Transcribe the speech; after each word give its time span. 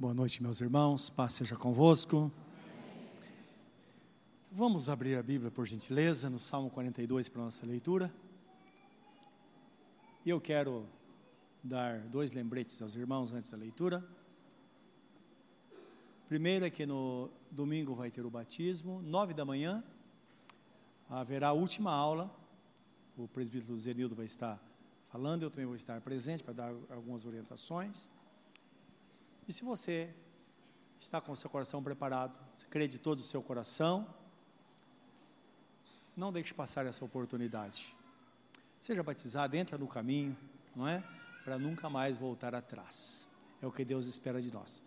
Boa 0.00 0.14
noite, 0.14 0.42
meus 0.42 0.62
irmãos. 0.62 1.10
Paz 1.10 1.34
seja 1.34 1.54
convosco. 1.54 2.32
Vamos 4.50 4.88
abrir 4.88 5.14
a 5.18 5.22
Bíblia, 5.22 5.50
por 5.50 5.66
gentileza, 5.66 6.30
no 6.30 6.38
Salmo 6.38 6.70
42 6.70 7.28
para 7.28 7.42
a 7.42 7.44
nossa 7.44 7.66
leitura. 7.66 8.10
E 10.24 10.30
eu 10.30 10.40
quero 10.40 10.86
dar 11.62 11.98
dois 12.08 12.32
lembretes 12.32 12.80
aos 12.80 12.96
irmãos 12.96 13.30
antes 13.30 13.50
da 13.50 13.58
leitura. 13.58 14.02
Primeiro 16.30 16.64
é 16.64 16.70
que 16.70 16.86
no 16.86 17.28
domingo 17.50 17.94
vai 17.94 18.10
ter 18.10 18.24
o 18.24 18.30
batismo, 18.30 19.02
nove 19.02 19.34
da 19.34 19.44
manhã, 19.44 19.84
haverá 21.10 21.48
a 21.48 21.52
última 21.52 21.92
aula. 21.92 22.34
O 23.18 23.28
presbítero 23.28 23.76
Zenildo 23.76 24.14
vai 24.14 24.24
estar 24.24 24.58
falando, 25.10 25.42
eu 25.42 25.50
também 25.50 25.66
vou 25.66 25.76
estar 25.76 26.00
presente 26.00 26.42
para 26.42 26.54
dar 26.54 26.74
algumas 26.88 27.26
orientações. 27.26 28.08
E 29.50 29.52
se 29.52 29.64
você 29.64 30.08
está 30.96 31.20
com 31.20 31.32
o 31.32 31.34
seu 31.34 31.50
coração 31.50 31.82
preparado, 31.82 32.38
crê 32.70 32.86
de 32.86 33.00
todo 33.00 33.18
o 33.18 33.22
seu 33.24 33.42
coração, 33.42 34.06
não 36.16 36.32
deixe 36.32 36.54
passar 36.54 36.86
essa 36.86 37.04
oportunidade. 37.04 37.96
Seja 38.80 39.02
batizado, 39.02 39.56
entra 39.56 39.76
no 39.76 39.88
caminho, 39.88 40.38
não 40.76 40.86
é? 40.86 41.02
Para 41.42 41.58
nunca 41.58 41.90
mais 41.90 42.16
voltar 42.16 42.54
atrás. 42.54 43.26
É 43.60 43.66
o 43.66 43.72
que 43.72 43.84
Deus 43.84 44.06
espera 44.06 44.40
de 44.40 44.52
nós. 44.52 44.84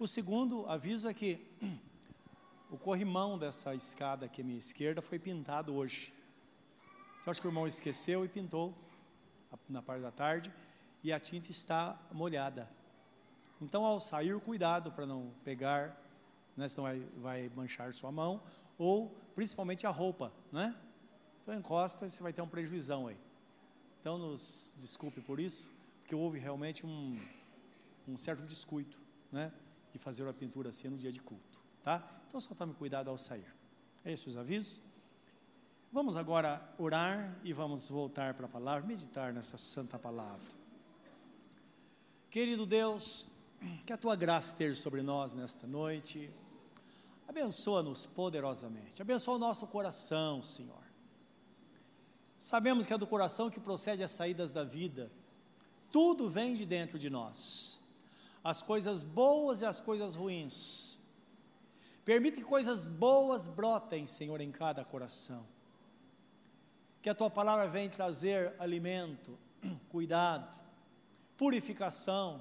O 0.00 0.06
segundo 0.06 0.66
aviso 0.70 1.06
é 1.06 1.12
que 1.12 1.46
o 2.72 2.78
corrimão 2.78 3.38
dessa 3.38 3.74
escada 3.74 4.24
aqui 4.24 4.40
à 4.40 4.44
minha 4.44 4.58
esquerda 4.58 5.02
foi 5.02 5.18
pintado 5.18 5.74
hoje. 5.74 6.14
Então 7.20 7.30
acho 7.30 7.42
que 7.42 7.46
o 7.46 7.50
irmão 7.50 7.66
esqueceu 7.66 8.24
e 8.24 8.28
pintou 8.28 8.74
na 9.68 9.82
parte 9.82 10.00
da 10.00 10.10
tarde 10.10 10.50
e 11.04 11.12
a 11.12 11.20
tinta 11.20 11.50
está 11.50 12.00
molhada. 12.10 12.74
Então, 13.60 13.84
ao 13.84 13.98
sair, 13.98 14.38
cuidado 14.40 14.92
para 14.92 15.06
não 15.06 15.32
pegar, 15.44 16.00
né, 16.56 16.68
senão 16.68 16.84
vai, 16.84 17.00
vai 17.16 17.52
manchar 17.54 17.92
sua 17.92 18.10
mão, 18.10 18.42
ou 18.78 19.14
principalmente 19.34 19.86
a 19.86 19.90
roupa, 19.90 20.32
né? 20.52 20.74
Então 21.42 21.54
encosta 21.54 22.06
e 22.06 22.08
você 22.08 22.22
vai 22.22 22.32
ter 22.32 22.42
um 22.42 22.48
prejuizão 22.48 23.06
aí. 23.06 23.16
Então 24.00 24.18
nos 24.18 24.74
desculpe 24.78 25.20
por 25.20 25.38
isso, 25.38 25.70
porque 26.00 26.14
houve 26.14 26.38
realmente 26.38 26.84
um, 26.84 27.20
um 28.08 28.16
certo 28.16 28.44
descuido, 28.44 28.96
né? 29.30 29.52
De 29.92 29.98
fazer 29.98 30.28
a 30.28 30.32
pintura 30.32 30.70
assim 30.70 30.88
no 30.88 30.96
dia 30.96 31.12
de 31.12 31.20
culto, 31.20 31.60
tá? 31.82 32.02
Então 32.26 32.40
só 32.40 32.54
tome 32.54 32.74
cuidado 32.74 33.10
ao 33.10 33.16
sair. 33.16 33.46
É 34.04 34.12
esses 34.12 34.26
os 34.26 34.36
avisos. 34.36 34.80
Vamos 35.92 36.16
agora 36.16 36.60
orar 36.78 37.38
e 37.44 37.52
vamos 37.52 37.88
voltar 37.88 38.34
para 38.34 38.46
a 38.46 38.48
palavra, 38.48 38.86
meditar 38.86 39.32
nessa 39.32 39.56
santa 39.56 39.98
palavra. 39.98 40.46
Querido 42.28 42.66
Deus, 42.66 43.28
que 43.84 43.92
a 43.92 43.96
tua 43.96 44.16
graça 44.16 44.48
esteja 44.48 44.80
sobre 44.80 45.02
nós 45.02 45.34
nesta 45.34 45.66
noite. 45.66 46.30
Abençoa-nos 47.28 48.06
poderosamente. 48.06 49.02
Abençoa 49.02 49.36
o 49.36 49.38
nosso 49.38 49.66
coração, 49.66 50.42
Senhor. 50.42 50.84
Sabemos 52.38 52.86
que 52.86 52.92
é 52.92 52.98
do 52.98 53.06
coração 53.06 53.50
que 53.50 53.58
procede 53.58 54.02
as 54.02 54.10
saídas 54.10 54.52
da 54.52 54.62
vida. 54.62 55.10
Tudo 55.90 56.28
vem 56.28 56.52
de 56.52 56.66
dentro 56.66 56.98
de 56.98 57.08
nós. 57.08 57.80
As 58.44 58.62
coisas 58.62 59.02
boas 59.02 59.62
e 59.62 59.64
as 59.64 59.80
coisas 59.80 60.14
ruins. 60.14 60.98
Permite 62.04 62.36
que 62.36 62.44
coisas 62.44 62.86
boas 62.86 63.48
brotem, 63.48 64.06
Senhor, 64.06 64.40
em 64.40 64.52
cada 64.52 64.84
coração. 64.84 65.44
Que 67.02 67.08
a 67.08 67.14
tua 67.14 67.30
palavra 67.30 67.68
venha 67.68 67.90
trazer 67.90 68.54
alimento, 68.60 69.36
cuidado, 69.88 70.56
purificação, 71.36 72.40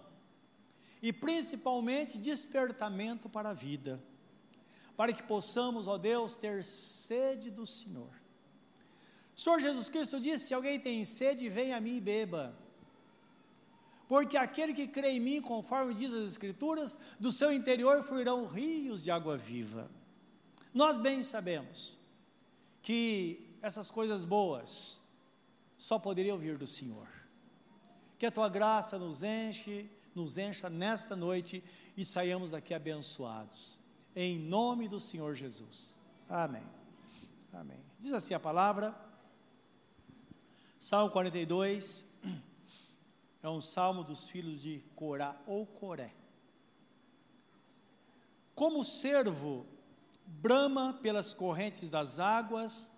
e 1.07 1.13
principalmente 1.13 2.17
despertamento 2.17 3.29
para 3.29 3.49
a 3.51 3.53
vida, 3.53 4.03
para 4.97 5.13
que 5.13 5.21
possamos, 5.21 5.87
ó 5.87 5.99
Deus, 5.99 6.35
ter 6.35 6.63
sede 6.63 7.51
do 7.51 7.63
Senhor. 7.67 8.09
O 9.35 9.39
Senhor 9.39 9.59
Jesus 9.59 9.87
Cristo 9.87 10.19
disse: 10.19 10.47
se 10.47 10.53
alguém 10.55 10.79
tem 10.79 11.05
sede, 11.05 11.47
venha 11.47 11.77
a 11.77 11.79
mim 11.79 11.97
e 11.97 12.01
beba. 12.01 12.57
Porque 14.07 14.35
aquele 14.35 14.73
que 14.73 14.87
crê 14.87 15.09
em 15.11 15.19
mim, 15.19 15.41
conforme 15.43 15.93
diz 15.93 16.11
as 16.11 16.27
Escrituras, 16.27 16.97
do 17.19 17.31
seu 17.31 17.51
interior 17.51 18.03
fluirão 18.03 18.47
rios 18.47 19.03
de 19.03 19.11
água 19.11 19.37
viva. 19.37 19.91
Nós 20.73 20.97
bem 20.97 21.21
sabemos 21.21 21.99
que 22.81 23.55
essas 23.61 23.91
coisas 23.91 24.25
boas 24.25 24.99
só 25.77 25.99
poderiam 25.99 26.39
vir 26.39 26.57
do 26.57 26.65
Senhor. 26.65 27.07
Que 28.17 28.25
a 28.25 28.31
tua 28.31 28.49
graça 28.49 28.97
nos 28.97 29.21
enche 29.21 29.87
nos 30.15 30.37
encha 30.37 30.69
nesta 30.69 31.15
noite 31.15 31.61
e 31.97 32.03
saiamos 32.03 32.51
daqui 32.51 32.73
abençoados. 32.73 33.77
Em 34.15 34.39
nome 34.39 34.87
do 34.87 34.99
Senhor 34.99 35.35
Jesus. 35.35 35.99
Amém. 36.29 36.63
Amém. 37.51 37.79
Diz 37.99 38.13
assim 38.13 38.33
a 38.33 38.39
palavra, 38.39 38.95
Salmo 40.79 41.11
42, 41.11 42.05
é 43.43 43.49
um 43.49 43.59
salmo 43.59 44.03
dos 44.05 44.29
filhos 44.29 44.61
de 44.61 44.81
Corá 44.95 45.35
ou 45.45 45.65
Coré. 45.65 46.13
Como 48.53 48.79
o 48.79 48.85
servo 48.85 49.65
brama 50.25 50.97
pelas 51.01 51.33
correntes 51.33 51.89
das 51.89 52.19
águas, 52.19 52.89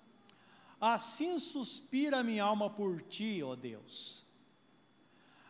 assim 0.79 1.39
suspira 1.39 2.23
minha 2.23 2.43
alma 2.43 2.69
por 2.69 3.01
ti, 3.01 3.41
ó 3.41 3.55
Deus. 3.55 4.26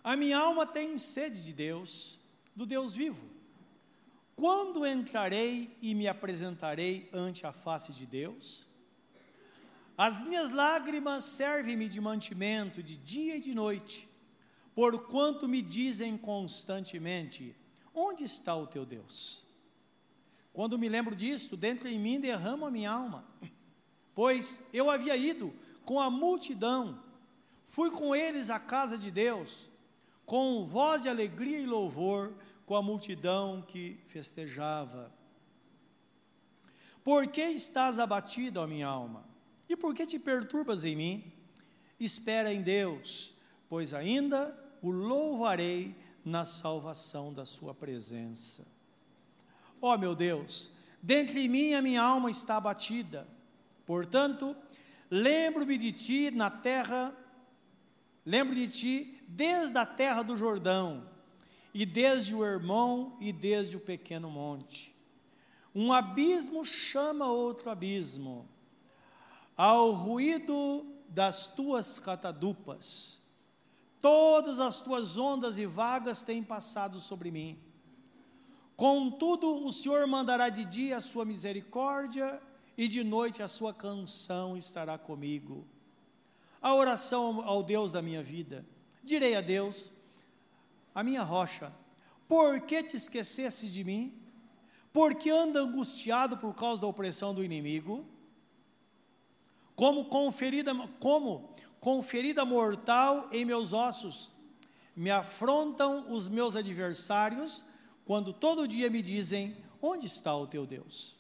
A 0.08 0.16
minha 0.16 0.38
alma 0.38 0.66
tem 0.66 0.98
sede 0.98 1.44
de 1.44 1.52
Deus, 1.52 2.18
do 2.56 2.66
Deus 2.66 2.96
vivo. 2.96 3.28
Quando 4.38 4.86
entrarei 4.86 5.76
e 5.82 5.94
me 5.94 6.08
apresentarei 6.08 7.10
ante 7.12 7.46
a 7.46 7.52
face 7.52 7.92
de 7.92 8.06
Deus? 8.06 8.66
As 9.98 10.22
minhas 10.22 10.52
lágrimas 10.52 11.26
servem-me 11.26 11.90
de 11.90 12.00
mantimento 12.00 12.82
de 12.82 12.96
dia 12.96 13.36
e 13.36 13.42
de 13.42 13.54
noite, 13.54 14.08
porquanto 14.74 15.46
me 15.46 15.62
dizem 15.62 16.18
constantemente: 16.18 17.54
Onde 17.94 18.24
está 18.24 18.56
o 18.56 18.66
teu 18.66 18.86
Deus? 18.86 19.46
Quando 20.54 20.80
me 20.80 20.88
lembro 20.88 21.18
disto, 21.18 21.58
dentro 21.58 21.86
em 21.86 22.00
mim 22.00 22.18
derramo 22.18 22.66
a 22.66 22.72
minha 22.72 22.92
alma, 22.92 23.26
pois 24.16 24.66
eu 24.72 24.90
havia 24.90 25.18
ido 25.18 25.54
com 25.84 26.00
a 26.00 26.10
multidão, 26.10 26.98
fui 27.68 27.92
com 27.92 28.16
eles 28.16 28.50
à 28.50 28.58
casa 28.58 28.98
de 28.98 29.12
Deus, 29.12 29.68
com 30.28 30.66
voz 30.66 31.04
de 31.04 31.10
alegria 31.10 31.58
e 31.58 31.66
louvor, 31.66 32.34
com 32.66 32.76
a 32.76 32.82
multidão 32.82 33.64
que 33.66 33.98
festejava. 34.10 35.10
Por 37.02 37.28
que 37.28 37.42
estás 37.42 37.98
abatido, 37.98 38.60
ó 38.60 38.68
minha 38.68 38.88
alma? 38.88 39.24
E 39.70 39.76
por 39.78 39.96
que 39.96 40.06
te 40.06 40.20
perturbas 40.20 40.84
em 40.84 40.98
mim? 40.98 41.32
Espera 41.98 42.54
em 42.54 42.62
Deus, 42.62 43.34
pois 43.70 43.94
ainda 43.94 44.54
o 44.82 44.92
louvarei 44.92 45.96
na 46.26 46.44
salvação 46.44 47.34
da 47.34 47.46
sua 47.46 47.74
presença. 47.74 48.68
Ó 49.82 49.98
meu 49.98 50.14
Deus, 50.14 50.70
dentro 51.02 51.36
de 51.40 51.48
mim 51.48 51.74
a 51.74 51.82
minha 51.82 52.02
alma 52.02 52.30
está 52.30 52.58
abatida. 52.58 53.26
Portanto, 53.86 54.54
lembro-me 55.10 55.78
de 55.78 55.94
ti 55.94 56.32
na 56.32 56.50
terra, 56.50 57.16
lembro 58.28 58.54
de 58.54 58.68
ti 58.68 59.18
desde 59.26 59.78
a 59.78 59.86
terra 59.86 60.22
do 60.22 60.36
Jordão, 60.36 61.10
e 61.74 61.86
desde 61.86 62.36
o 62.36 62.44
Hermão 62.44 63.16
e 63.22 63.32
desde 63.32 63.78
o 63.78 63.80
pequeno 63.80 64.30
monte. 64.30 64.94
Um 65.74 65.94
abismo 65.94 66.66
chama 66.66 67.32
outro 67.32 67.70
abismo, 67.70 68.46
ao 69.56 69.92
ruído 69.92 70.86
das 71.08 71.48
tuas 71.48 72.00
catadupas. 72.00 73.22
Todas 74.02 74.60
as 74.60 74.82
tuas 74.82 75.18
ondas 75.18 75.58
e 75.58 75.66
vagas 75.66 76.22
têm 76.22 76.44
passado 76.44 77.00
sobre 77.00 77.32
mim. 77.32 77.58
Contudo, 78.76 79.66
o 79.66 79.72
Senhor 79.72 80.06
mandará 80.06 80.50
de 80.50 80.66
dia 80.66 80.98
a 80.98 81.02
sua 81.02 81.24
misericórdia, 81.24 82.42
e 82.78 82.90
de 82.90 83.06
noite 83.06 83.42
a 83.42 83.48
sua 83.48 83.74
canção 83.74 84.58
estará 84.58 84.98
comigo. 84.98 85.66
A 86.68 86.74
oração 86.76 87.42
ao 87.46 87.64
Deus 87.64 87.94
da 87.94 88.02
minha 88.02 88.22
vida 88.22 88.66
Direi 89.02 89.36
a 89.36 89.40
Deus, 89.40 89.90
a 90.94 91.02
minha 91.02 91.24
rocha, 91.24 91.72
por 92.28 92.60
que 92.60 92.84
te 92.84 92.98
esqueceste 92.98 93.70
de 93.70 93.86
mim? 93.86 94.22
Porque 94.92 95.30
anda 95.30 95.62
angustiado 95.62 96.36
por 96.36 96.54
causa 96.54 96.82
da 96.82 96.88
opressão 96.88 97.34
do 97.34 97.42
inimigo? 97.42 98.06
Como 99.78 100.10
conferida, 100.10 100.74
como 101.00 101.56
conferida 101.80 102.44
mortal 102.44 103.30
em 103.32 103.46
meus 103.46 103.72
ossos, 103.72 104.34
me 104.94 105.10
afrontam 105.10 106.12
os 106.12 106.28
meus 106.28 106.54
adversários, 106.58 107.64
quando 108.04 108.34
todo 108.34 108.68
dia 108.68 108.90
me 108.90 109.02
dizem: 109.02 109.56
Onde 109.82 110.08
está 110.08 110.36
o 110.36 110.46
teu 110.46 110.66
Deus? 110.66 111.18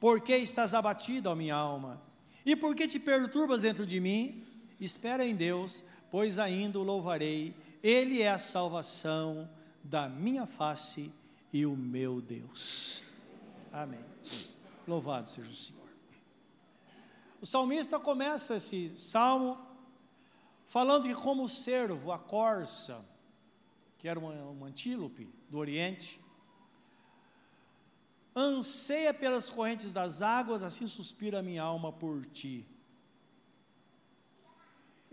Por 0.00 0.22
que 0.22 0.34
estás 0.34 0.72
abatido, 0.72 1.28
ó 1.28 1.34
minha 1.34 1.56
alma? 1.56 2.00
E 2.46 2.56
por 2.56 2.74
que 2.74 2.88
te 2.88 2.98
perturbas 2.98 3.60
dentro 3.60 3.84
de 3.84 4.00
mim? 4.00 4.46
Espera 4.84 5.24
em 5.24 5.36
Deus, 5.36 5.84
pois 6.10 6.40
ainda 6.40 6.76
o 6.76 6.82
louvarei, 6.82 7.54
Ele 7.80 8.20
é 8.20 8.30
a 8.30 8.38
salvação 8.38 9.48
da 9.84 10.08
minha 10.08 10.44
face 10.44 11.12
e 11.52 11.64
o 11.64 11.76
meu 11.76 12.20
Deus. 12.20 13.04
Amém. 13.72 14.04
Louvado 14.86 15.28
seja 15.28 15.48
o 15.48 15.54
Senhor. 15.54 15.88
O 17.40 17.46
salmista 17.46 18.00
começa 18.00 18.56
esse 18.56 18.98
salmo 18.98 19.56
falando 20.64 21.04
que, 21.04 21.14
como 21.14 21.44
o 21.44 21.48
servo, 21.48 22.10
a 22.10 22.18
corça, 22.18 23.04
que 23.98 24.08
era 24.08 24.18
uma, 24.18 24.32
uma 24.32 24.66
antílope 24.66 25.28
do 25.48 25.58
Oriente, 25.58 26.20
anseia 28.34 29.14
pelas 29.14 29.48
correntes 29.48 29.92
das 29.92 30.22
águas, 30.22 30.60
assim 30.60 30.88
suspira 30.88 31.38
a 31.38 31.42
minha 31.42 31.62
alma 31.62 31.92
por 31.92 32.26
ti. 32.26 32.66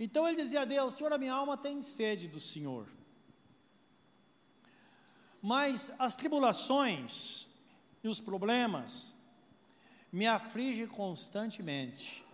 Então 0.06 0.26
ele 0.28 0.42
dizia 0.42 0.62
a 0.62 0.66
Deus: 0.66 0.96
Senhor, 0.96 1.12
a 1.12 1.18
minha 1.18 1.34
alma 1.34 1.58
tem 1.58 1.82
sede 1.82 2.28
do 2.28 2.40
Senhor. 2.40 2.88
Mas 5.42 5.94
as 6.00 6.16
tribulações 6.16 7.48
e 8.04 8.08
os 8.08 8.20
problemas 8.20 9.14
me 10.12 10.26
afligem 10.26 10.88
constantemente. 10.88 12.26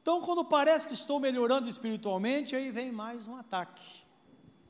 Então, 0.00 0.22
quando 0.22 0.44
parece 0.44 0.86
que 0.86 0.94
estou 0.94 1.18
melhorando 1.20 1.68
espiritualmente, 1.68 2.54
aí 2.56 2.70
vem 2.70 2.90
mais 2.90 3.26
um 3.28 3.36
ataque 3.36 3.82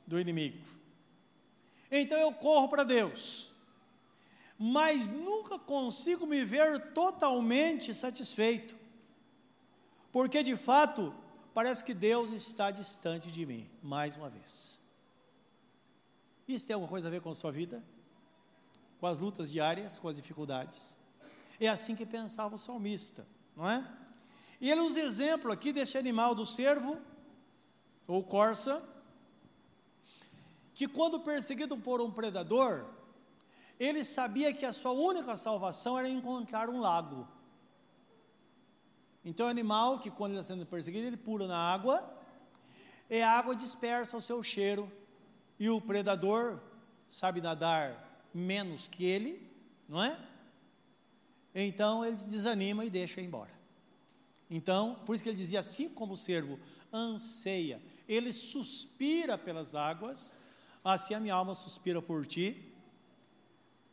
do 0.06 0.18
inimigo. 0.18 0.58
Então 1.90 2.18
eu 2.18 2.32
corro 2.32 2.68
para 2.68 2.84
Deus, 2.84 3.54
mas 4.58 5.08
nunca 5.08 5.58
consigo 5.58 6.26
me 6.26 6.44
ver 6.44 6.92
totalmente 6.92 7.94
satisfeito, 7.94 8.76
porque 10.12 10.42
de 10.42 10.56
fato 10.56 11.14
parece 11.52 11.82
que 11.82 11.94
Deus 11.94 12.32
está 12.32 12.70
distante 12.70 13.30
de 13.30 13.44
mim, 13.44 13.68
mais 13.82 14.16
uma 14.16 14.30
vez. 14.30 14.80
Isso 16.46 16.66
tem 16.66 16.74
alguma 16.74 16.88
coisa 16.88 17.08
a 17.08 17.10
ver 17.10 17.20
com 17.20 17.30
a 17.30 17.34
sua 17.34 17.52
vida? 17.52 17.82
Com 18.98 19.06
as 19.06 19.18
lutas 19.18 19.50
diárias, 19.50 19.98
com 19.98 20.08
as 20.08 20.16
dificuldades? 20.16 20.98
É 21.60 21.68
assim 21.68 21.94
que 21.94 22.06
pensava 22.06 22.54
o 22.54 22.58
salmista, 22.58 23.26
não 23.56 23.68
é? 23.68 23.86
E 24.60 24.70
ele 24.70 24.80
usa 24.80 25.00
exemplo 25.00 25.52
aqui 25.52 25.72
desse 25.72 25.98
animal 25.98 26.34
do 26.34 26.46
cervo, 26.46 26.98
ou 28.06 28.24
corça, 28.24 28.82
que 30.72 30.86
quando 30.86 31.20
perseguido 31.20 31.76
por 31.76 32.00
um 32.00 32.10
predador, 32.10 32.86
ele 33.78 34.02
sabia 34.02 34.52
que 34.52 34.64
a 34.64 34.72
sua 34.72 34.92
única 34.92 35.36
salvação 35.36 35.98
era 35.98 36.08
encontrar 36.08 36.68
um 36.68 36.80
lago. 36.80 37.28
Então, 39.28 39.46
o 39.46 39.50
animal 39.50 39.98
que, 39.98 40.10
quando 40.10 40.32
ele 40.32 40.40
está 40.40 40.54
sendo 40.54 40.66
perseguido, 40.66 41.06
ele 41.06 41.16
pula 41.16 41.46
na 41.46 41.58
água, 41.58 41.96
e 43.10 43.20
a 43.20 43.30
água 43.30 43.54
dispersa 43.54 44.16
o 44.16 44.22
seu 44.22 44.42
cheiro, 44.42 44.90
e 45.58 45.68
o 45.68 45.80
predador 45.80 46.60
sabe 47.08 47.40
nadar 47.40 47.84
menos 48.32 48.88
que 48.88 49.04
ele, 49.04 49.32
não 49.88 50.02
é? 50.02 50.18
Então, 51.54 52.04
ele 52.04 52.16
desanima 52.16 52.84
e 52.84 52.90
deixa 52.90 53.20
embora. 53.20 53.52
Então, 54.50 54.96
por 55.04 55.14
isso 55.14 55.22
que 55.22 55.30
ele 55.30 55.36
dizia: 55.36 55.60
assim 55.60 55.88
como 55.88 56.14
o 56.14 56.16
servo 56.16 56.58
anseia, 56.92 57.82
ele 58.08 58.32
suspira 58.32 59.36
pelas 59.36 59.74
águas, 59.74 60.34
Assim 60.84 61.12
a 61.12 61.20
minha 61.20 61.34
alma 61.34 61.54
suspira 61.54 62.00
por 62.00 62.26
ti, 62.26 62.72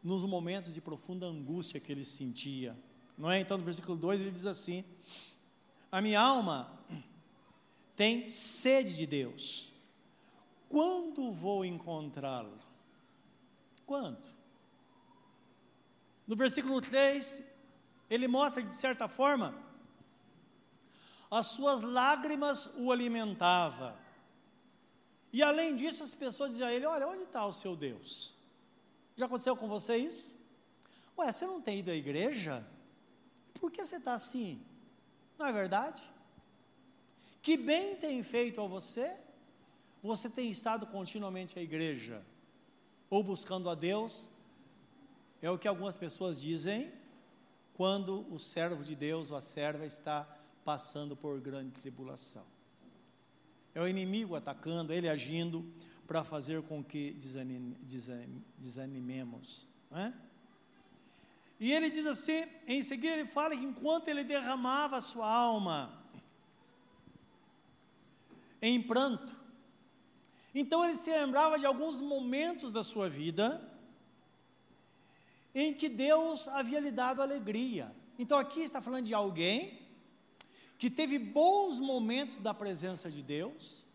nos 0.04 0.24
momentos 0.24 0.74
de 0.74 0.80
profunda 0.80 1.26
angústia 1.26 1.80
que 1.80 1.92
ele 1.92 2.06
sentia. 2.06 2.74
Não 3.18 3.32
é? 3.32 3.40
Então, 3.40 3.58
no 3.58 3.64
versículo 3.64 3.98
2 3.98 4.22
ele 4.22 4.32
diz 4.32 4.46
assim: 4.46 4.84
A 5.92 6.02
minha 6.02 6.20
alma 6.20 6.72
tem 7.96 8.28
sede 8.28 8.96
de 8.96 9.06
Deus. 9.06 9.72
Quando 10.68 11.32
vou 11.32 11.64
encontrá-lo? 11.64 12.58
Quando? 13.86 14.28
No 16.28 16.36
versículo 16.36 16.82
3, 16.82 17.44
ele 18.10 18.28
mostra 18.28 18.62
que, 18.62 18.70
de 18.70 18.76
certa 18.76 19.08
forma, 19.08 19.56
as 21.30 21.48
suas 21.48 21.84
lágrimas 21.84 22.68
o 22.78 22.92
alimentavam 22.92 23.96
e 25.36 25.44
além 25.44 25.76
disso, 25.76 26.02
as 26.02 26.14
pessoas 26.14 26.52
diziam 26.52 26.70
a 26.70 26.74
ele: 26.74 26.86
Olha, 26.86 27.10
onde 27.10 27.24
está 27.24 27.46
o 27.46 27.52
seu 27.52 27.76
Deus? 27.76 28.34
Já 29.18 29.26
aconteceu 29.26 29.54
com 29.58 29.68
você 29.68 29.98
isso? 29.98 30.34
Ué, 31.18 31.30
você 31.30 31.46
não 31.46 31.60
tem 31.60 31.80
ido 31.80 31.92
à 31.92 31.94
igreja? 31.94 32.66
Por 33.60 33.72
que 33.72 33.86
você 33.86 33.98
está 33.98 34.14
assim? 34.14 34.62
Não 35.38 35.46
é 35.48 35.54
verdade? 35.54 36.04
Que 37.42 37.58
bem 37.58 37.96
tem 37.96 38.24
feito 38.24 38.62
a 38.62 38.68
você? 38.68 39.16
Você 40.02 40.30
tem 40.30 40.50
estado 40.50 40.86
continuamente 40.88 41.58
à 41.58 41.62
igreja 41.62 42.24
ou 43.10 43.24
buscando 43.24 43.70
a 43.70 43.76
Deus? 43.76 44.30
É 45.42 45.50
o 45.50 45.58
que 45.58 45.68
algumas 45.68 45.98
pessoas 45.98 46.42
dizem 46.42 46.92
quando 47.74 48.26
o 48.34 48.40
servo 48.40 48.84
de 48.84 48.96
Deus 48.96 49.32
ou 49.32 49.38
a 49.38 49.42
serva 49.42 49.86
está 49.86 50.28
passando 50.64 51.16
por 51.16 51.40
grande 51.40 51.72
tribulação. 51.72 52.46
É 53.74 53.82
o 53.82 53.88
inimigo 53.88 54.36
atacando, 54.36 54.94
ele 54.94 55.10
agindo 55.10 55.66
para 56.08 56.24
fazer 56.24 56.62
com 56.64 56.84
que 56.84 57.14
desanim, 57.14 57.76
desanim, 57.82 58.44
desanimemos. 58.58 59.68
É? 59.92 60.14
E 61.60 61.72
ele 61.72 61.90
diz 61.90 62.06
assim, 62.06 62.46
em 62.68 62.82
seguida 62.82 63.14
ele 63.14 63.28
fala 63.28 63.56
que 63.56 63.64
enquanto 63.64 64.08
ele 64.10 64.24
derramava 64.24 64.98
a 64.98 65.02
sua 65.02 65.30
alma 65.30 66.04
em 68.62 68.82
pranto, 68.82 69.34
então 70.54 70.84
ele 70.84 70.96
se 70.96 71.12
lembrava 71.12 71.58
de 71.58 71.66
alguns 71.66 72.02
momentos 72.02 72.72
da 72.72 72.84
sua 72.84 73.10
vida 73.10 73.48
em 75.54 75.74
que 75.74 75.88
Deus 75.88 76.48
havia 76.50 76.80
lhe 76.80 76.92
dado 76.92 77.22
alegria. 77.22 77.96
Então 78.20 78.38
aqui 78.38 78.62
está 78.62 78.82
falando 78.82 79.06
de 79.06 79.14
alguém 79.14 79.82
que 80.78 80.90
teve 80.90 81.18
bons 81.18 81.80
momentos 81.80 82.40
da 82.40 82.54
presença 82.54 83.10
de 83.10 83.22
Deus, 83.22 83.86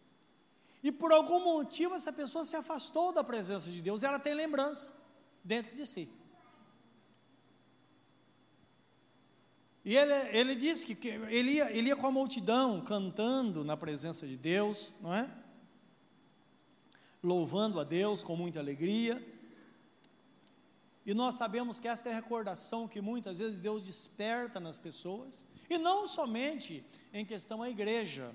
e 0.83 0.91
por 0.91 1.13
algum 1.13 1.41
motivo 1.45 1.95
essa 1.95 2.11
pessoa 2.11 2.43
se 2.43 2.57
afastou 2.57 3.13
da 3.13 3.23
presença 3.23 3.71
de 3.71 3.83
Deus, 3.83 4.03
ela 4.03 4.19
tem 4.19 4.33
lembrança 4.33 4.95
dentro 5.45 5.77
de 5.77 5.85
si. 5.85 6.09
E 9.85 9.97
ele, 9.97 10.13
ele 10.37 10.55
disse 10.55 10.85
que, 10.87 10.95
que 10.95 11.09
ele, 11.09 11.53
ia, 11.53 11.73
ele 11.73 11.89
ia 11.89 11.97
com 11.97 12.07
a 12.07 12.11
multidão 12.11 12.81
cantando 12.83 13.65
na 13.65 13.77
presença 13.77 14.27
de 14.27 14.37
Deus, 14.37 14.93
não 15.01 15.15
é? 15.15 15.29
Louvando 17.23 17.81
a 17.81 17.85
Deus 17.85 18.23
com 18.23 18.37
muita 18.37 18.59
alegria. 18.59 19.25
E 21.05 21.15
nós 21.15 21.35
sabemos 21.37 21.81
que 21.81 21.89
essa 21.89 22.09
é 22.09 22.13
a 22.13 22.17
recordação 22.17 22.87
que 22.87 23.01
muitas 23.01 23.39
vezes 23.39 23.59
Deus 23.59 23.83
desperta 23.83 24.61
nas 24.61 24.79
pessoas, 24.79 25.47
e 25.69 25.79
não 25.79 26.07
somente 26.07 26.85
em 27.13 27.25
questão 27.25 27.63
à 27.63 27.71
igreja. 27.71 28.35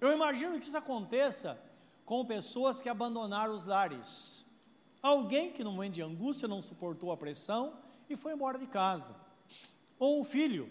Eu 0.00 0.12
imagino 0.12 0.58
que 0.58 0.66
isso 0.66 0.76
aconteça 0.76 1.58
com 2.04 2.24
pessoas 2.26 2.82
que 2.82 2.88
abandonaram 2.88 3.54
os 3.54 3.64
lares. 3.64 4.44
Alguém 5.02 5.52
que 5.52 5.64
no 5.64 5.72
momento 5.72 5.94
de 5.94 6.02
angústia 6.02 6.46
não 6.46 6.60
suportou 6.60 7.10
a 7.10 7.16
pressão 7.16 7.78
e 8.08 8.16
foi 8.16 8.34
embora 8.34 8.58
de 8.58 8.66
casa. 8.66 9.23
Ou 9.98 10.20
um 10.20 10.24
filho 10.24 10.70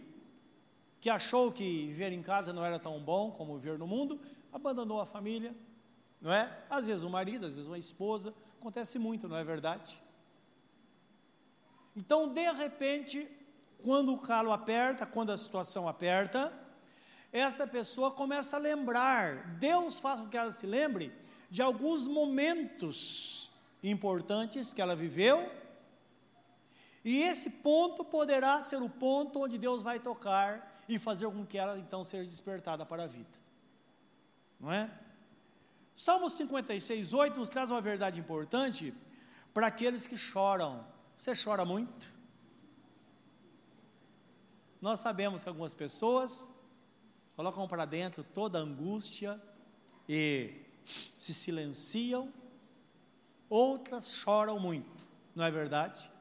que 0.99 1.09
achou 1.09 1.51
que 1.51 1.87
viver 1.87 2.11
em 2.11 2.21
casa 2.21 2.53
não 2.53 2.65
era 2.65 2.79
tão 2.79 2.99
bom 2.99 3.31
como 3.31 3.57
viver 3.57 3.77
no 3.77 3.85
mundo, 3.85 4.19
abandonou 4.51 5.01
a 5.01 5.05
família, 5.05 5.53
não 6.21 6.31
é? 6.31 6.63
Às 6.69 6.87
vezes 6.87 7.03
o 7.03 7.09
marido, 7.09 7.45
às 7.45 7.55
vezes 7.55 7.67
uma 7.67 7.77
esposa, 7.77 8.33
acontece 8.59 8.97
muito, 8.97 9.27
não 9.27 9.35
é 9.35 9.43
verdade? 9.43 10.01
Então, 11.95 12.27
de 12.27 12.51
repente, 12.53 13.29
quando 13.83 14.13
o 14.13 14.17
calo 14.17 14.51
aperta, 14.51 15.05
quando 15.05 15.31
a 15.31 15.37
situação 15.37 15.87
aperta, 15.87 16.53
esta 17.31 17.67
pessoa 17.67 18.11
começa 18.11 18.55
a 18.55 18.59
lembrar, 18.59 19.57
Deus 19.57 19.99
faz 19.99 20.21
com 20.21 20.29
que 20.29 20.37
ela 20.37 20.51
se 20.51 20.65
lembre 20.65 21.11
de 21.49 21.61
alguns 21.61 22.07
momentos 22.07 23.51
importantes 23.83 24.73
que 24.73 24.81
ela 24.81 24.95
viveu, 24.95 25.51
e 27.03 27.21
esse 27.21 27.49
ponto 27.49 28.03
poderá 28.05 28.61
ser 28.61 28.81
o 28.81 28.89
ponto 28.89 29.41
onde 29.43 29.57
Deus 29.57 29.81
vai 29.81 29.99
tocar 29.99 30.83
e 30.87 30.97
fazer 30.97 31.25
com 31.27 31.45
que 31.45 31.57
ela 31.57 31.77
então 31.77 32.03
seja 32.03 32.29
despertada 32.29 32.85
para 32.85 33.03
a 33.03 33.07
vida. 33.07 33.37
Não 34.59 34.71
é? 34.71 34.89
Salmo 35.93 36.29
56, 36.29 37.13
8 37.13 37.39
nos 37.39 37.49
traz 37.49 37.69
uma 37.69 37.81
verdade 37.81 38.19
importante 38.19 38.93
para 39.53 39.67
aqueles 39.67 40.07
que 40.07 40.17
choram. 40.17 40.85
Você 41.17 41.33
chora 41.35 41.65
muito? 41.65 42.11
Nós 44.81 44.99
sabemos 44.99 45.43
que 45.43 45.49
algumas 45.49 45.73
pessoas 45.73 46.49
colocam 47.35 47.67
para 47.67 47.85
dentro 47.85 48.23
toda 48.23 48.59
a 48.59 48.61
angústia 48.61 49.41
e 50.07 50.61
se 51.17 51.33
silenciam, 51.33 52.31
outras 53.49 54.15
choram 54.15 54.59
muito, 54.59 54.91
não 55.35 55.45
é 55.45 55.51
verdade? 55.51 56.11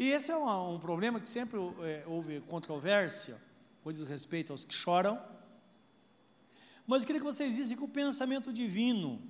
E 0.00 0.12
esse 0.12 0.30
é 0.30 0.36
um, 0.36 0.76
um 0.76 0.80
problema 0.80 1.20
que 1.20 1.28
sempre 1.28 1.58
é, 1.82 2.04
houve 2.06 2.40
controvérsia, 2.40 3.38
com 3.84 3.90
respeito 3.90 4.50
aos 4.50 4.64
que 4.64 4.72
choram. 4.72 5.22
Mas 6.86 7.02
eu 7.02 7.06
queria 7.06 7.20
que 7.20 7.26
vocês 7.26 7.54
vissem 7.54 7.76
que 7.76 7.84
o 7.84 7.88
pensamento 7.88 8.50
divino, 8.50 9.20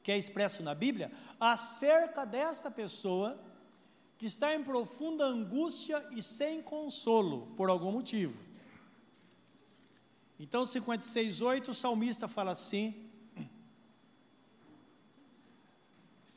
que 0.00 0.12
é 0.12 0.16
expresso 0.16 0.62
na 0.62 0.72
Bíblia, 0.72 1.10
acerca 1.40 2.24
desta 2.24 2.70
pessoa 2.70 3.42
que 4.16 4.26
está 4.26 4.54
em 4.54 4.62
profunda 4.62 5.24
angústia 5.24 6.06
e 6.12 6.22
sem 6.22 6.62
consolo 6.62 7.48
por 7.56 7.68
algum 7.68 7.90
motivo. 7.90 8.40
Então, 10.38 10.62
56,8, 10.62 11.70
o 11.70 11.74
salmista 11.74 12.28
fala 12.28 12.52
assim: 12.52 13.07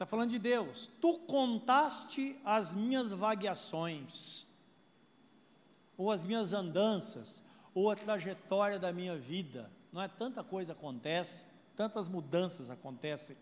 está 0.01 0.09
falando 0.09 0.31
de 0.31 0.39
Deus, 0.39 0.89
tu 0.99 1.19
contaste 1.19 2.35
as 2.43 2.73
minhas 2.73 3.11
vagueações, 3.11 4.47
ou 5.95 6.09
as 6.09 6.25
minhas 6.25 6.53
andanças, 6.53 7.43
ou 7.71 7.91
a 7.91 7.95
trajetória 7.95 8.79
da 8.79 8.91
minha 8.91 9.15
vida. 9.15 9.71
Não 9.93 10.01
é 10.01 10.07
tanta 10.07 10.43
coisa 10.43 10.73
acontece, 10.73 11.43
tantas 11.75 12.09
mudanças 12.09 12.71
acontecem. 12.71 13.37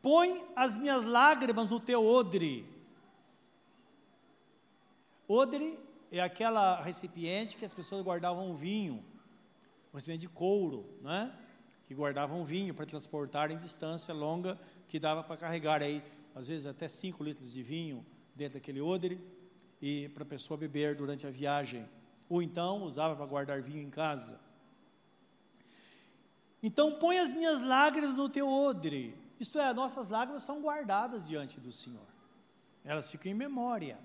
Põe 0.00 0.46
as 0.54 0.78
minhas 0.78 1.04
lágrimas 1.04 1.72
no 1.72 1.80
teu 1.80 2.06
odre. 2.06 2.64
Odre 5.26 5.76
é 6.12 6.20
aquela 6.20 6.80
recipiente 6.80 7.56
que 7.56 7.64
as 7.64 7.72
pessoas 7.72 8.04
guardavam 8.04 8.54
vinho, 8.54 9.04
um 9.92 9.96
recipiente 9.96 10.20
de 10.20 10.28
couro, 10.28 10.88
né? 11.02 11.36
Que 11.90 11.94
guardavam 11.96 12.44
vinho 12.44 12.72
para 12.72 12.86
transportar 12.86 13.50
em 13.50 13.56
distância 13.56 14.14
longa, 14.14 14.56
que 14.86 14.96
dava 14.96 15.24
para 15.24 15.36
carregar 15.36 15.82
aí, 15.82 16.00
às 16.32 16.46
vezes 16.46 16.64
até 16.64 16.86
5 16.86 17.20
litros 17.24 17.52
de 17.52 17.64
vinho 17.64 18.06
dentro 18.32 18.60
daquele 18.60 18.80
odre, 18.80 19.20
e 19.82 20.08
para 20.10 20.22
a 20.22 20.26
pessoa 20.26 20.56
beber 20.56 20.94
durante 20.94 21.26
a 21.26 21.30
viagem. 21.30 21.84
Ou 22.28 22.40
então 22.40 22.84
usava 22.84 23.16
para 23.16 23.26
guardar 23.26 23.60
vinho 23.60 23.82
em 23.82 23.90
casa. 23.90 24.38
Então 26.62 26.96
põe 26.96 27.18
as 27.18 27.32
minhas 27.32 27.60
lágrimas 27.60 28.18
no 28.18 28.28
teu 28.28 28.48
odre. 28.48 29.12
Isto 29.40 29.58
é, 29.58 29.74
nossas 29.74 30.10
lágrimas 30.10 30.44
são 30.44 30.62
guardadas 30.62 31.26
diante 31.26 31.58
do 31.58 31.72
Senhor. 31.72 32.06
Elas 32.84 33.10
ficam 33.10 33.32
em 33.32 33.34
memória. 33.34 33.98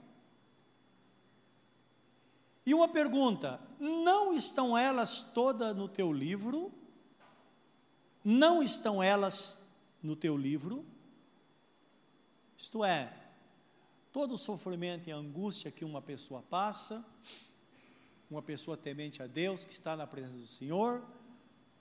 E 2.65 2.74
uma 2.74 2.88
pergunta: 2.88 3.62
não 3.80 4.34
estão 4.34 4.75
elas 4.75 5.22
todas 5.22 5.75
no 5.75 5.88
teu 5.88 6.12
livro? 6.12 6.74
Não 8.27 8.63
estão 8.63 9.03
elas 9.03 9.60
no 10.01 10.15
teu 10.15 10.36
livro? 10.36 10.84
Isto 12.58 12.84
é, 12.84 13.15
todo 14.12 14.34
o 14.34 14.38
sofrimento 14.38 15.08
e 15.08 15.12
angústia 15.12 15.70
que 15.70 15.86
uma 15.86 16.01
pessoa 16.01 16.41
passa, 16.41 17.05
uma 18.27 18.41
pessoa 18.41 18.75
temente 18.75 19.22
a 19.22 19.27
Deus, 19.27 19.63
que 19.63 19.72
está 19.72 19.96
na 19.96 20.08
presença 20.08 20.38
do 20.38 20.48
Senhor, 20.48 21.05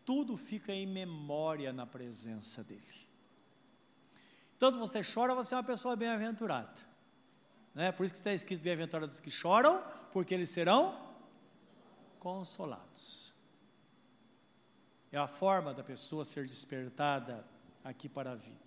tudo 0.04 0.36
fica 0.36 0.70
em 0.70 0.86
memória 0.86 1.72
na 1.72 1.86
presença 1.86 2.62
dEle. 2.62 3.08
Tanto 4.58 4.78
você 4.78 5.00
chora, 5.02 5.34
você 5.34 5.54
é 5.54 5.56
uma 5.56 5.64
pessoa 5.64 5.96
bem-aventurada. 5.96 6.78
Né? 7.74 7.90
Por 7.90 8.04
isso 8.04 8.12
que 8.12 8.18
está 8.18 8.32
escrito 8.32 8.62
bem-aventurados 8.62 9.18
que 9.18 9.30
choram, 9.30 9.82
porque 10.12 10.34
eles 10.34 10.50
serão 10.50 11.14
consolados. 12.20 13.33
É 15.14 15.18
a 15.18 15.28
forma 15.28 15.72
da 15.72 15.84
pessoa 15.92 16.24
ser 16.24 16.44
despertada 16.44 17.46
aqui 17.90 18.08
para 18.08 18.32
a 18.32 18.34
vida. 18.34 18.66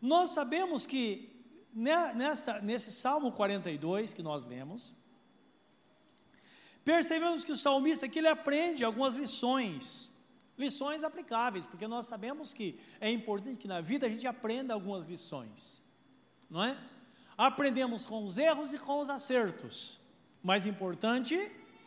Nós 0.00 0.30
sabemos 0.30 0.84
que 0.84 1.06
nesta, 1.72 2.60
nesse 2.60 2.90
Salmo 2.90 3.30
42 3.30 4.12
que 4.12 4.22
nós 4.22 4.44
lemos, 4.44 4.94
Percebemos 6.84 7.44
que 7.44 7.52
o 7.52 7.56
salmista 7.56 8.06
aqui 8.06 8.18
ele 8.18 8.28
aprende 8.28 8.84
algumas 8.84 9.14
lições, 9.14 10.10
lições 10.58 11.04
aplicáveis, 11.04 11.66
porque 11.66 11.86
nós 11.86 12.06
sabemos 12.06 12.52
que 12.52 12.78
é 13.00 13.10
importante 13.10 13.58
que 13.58 13.68
na 13.68 13.80
vida 13.80 14.06
a 14.06 14.10
gente 14.10 14.26
aprenda 14.26 14.74
algumas 14.74 15.06
lições, 15.06 15.80
não 16.50 16.62
é? 16.62 16.76
Aprendemos 17.38 18.04
com 18.04 18.24
os 18.24 18.36
erros 18.36 18.72
e 18.72 18.78
com 18.78 18.98
os 19.00 19.08
acertos, 19.08 20.00
mais 20.42 20.66
importante 20.66 21.36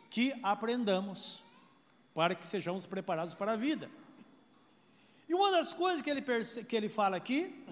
que 0.08 0.34
aprendamos 0.42 1.42
para 2.16 2.34
que 2.34 2.46
sejamos 2.46 2.86
preparados 2.86 3.34
para 3.34 3.52
a 3.52 3.56
vida. 3.56 3.90
E 5.28 5.34
uma 5.34 5.50
das 5.50 5.74
coisas 5.74 6.00
que 6.00 6.08
ele, 6.08 6.22
que 6.66 6.74
ele 6.74 6.88
fala 6.88 7.14
aqui 7.14 7.62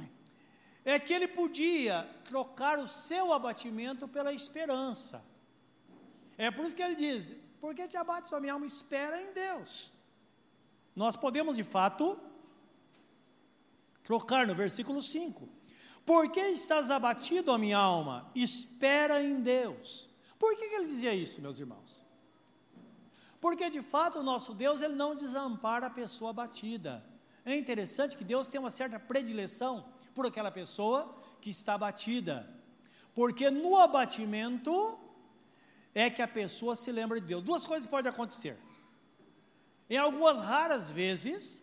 é 0.84 0.98
que 0.98 1.14
ele 1.14 1.26
podia 1.26 2.06
trocar 2.24 2.78
o 2.78 2.86
seu 2.86 3.32
abatimento 3.32 4.06
pela 4.06 4.34
esperança. 4.34 5.24
É 6.36 6.50
por 6.50 6.66
isso 6.66 6.76
que 6.76 6.82
ele 6.82 6.94
diz: 6.94 7.32
Por 7.58 7.74
que 7.74 7.88
te 7.88 7.96
abate 7.96 8.28
sua 8.28 8.38
minha 8.38 8.52
alma? 8.52 8.66
Espera 8.66 9.22
em 9.22 9.32
Deus. 9.32 9.90
Nós 10.94 11.16
podemos, 11.16 11.56
de 11.56 11.62
fato, 11.62 12.20
trocar 14.02 14.46
no 14.46 14.54
versículo 14.54 15.00
5. 15.00 15.48
Por 16.04 16.30
que 16.30 16.48
estás 16.48 16.90
abatido, 16.90 17.50
a 17.50 17.56
minha 17.56 17.78
alma? 17.78 18.30
Espera 18.34 19.22
em 19.22 19.40
Deus. 19.40 20.10
Por 20.38 20.54
que, 20.54 20.68
que 20.68 20.74
ele 20.74 20.86
dizia 20.86 21.14
isso, 21.14 21.40
meus 21.40 21.58
irmãos? 21.58 22.03
Porque 23.44 23.68
de 23.68 23.82
fato 23.82 24.20
o 24.20 24.22
nosso 24.22 24.54
Deus 24.54 24.80
ele 24.80 24.94
não 24.94 25.14
desampara 25.14 25.88
a 25.88 25.90
pessoa 25.90 26.30
abatida. 26.30 26.92
É 27.44 27.54
interessante 27.54 28.16
que 28.16 28.24
Deus 28.24 28.48
tem 28.48 28.58
uma 28.58 28.70
certa 28.70 28.98
predileção 28.98 29.72
por 30.14 30.24
aquela 30.24 30.50
pessoa 30.50 31.14
que 31.42 31.50
está 31.50 31.74
abatida. 31.74 32.36
Porque 33.14 33.50
no 33.50 33.76
abatimento 33.76 34.98
é 35.94 36.08
que 36.08 36.22
a 36.22 36.26
pessoa 36.40 36.74
se 36.74 36.90
lembra 36.90 37.20
de 37.20 37.26
Deus. 37.26 37.42
Duas 37.42 37.66
coisas 37.66 37.86
podem 37.86 38.10
acontecer. 38.10 38.56
Em 39.90 39.98
algumas 39.98 40.40
raras 40.40 40.90
vezes, 40.90 41.62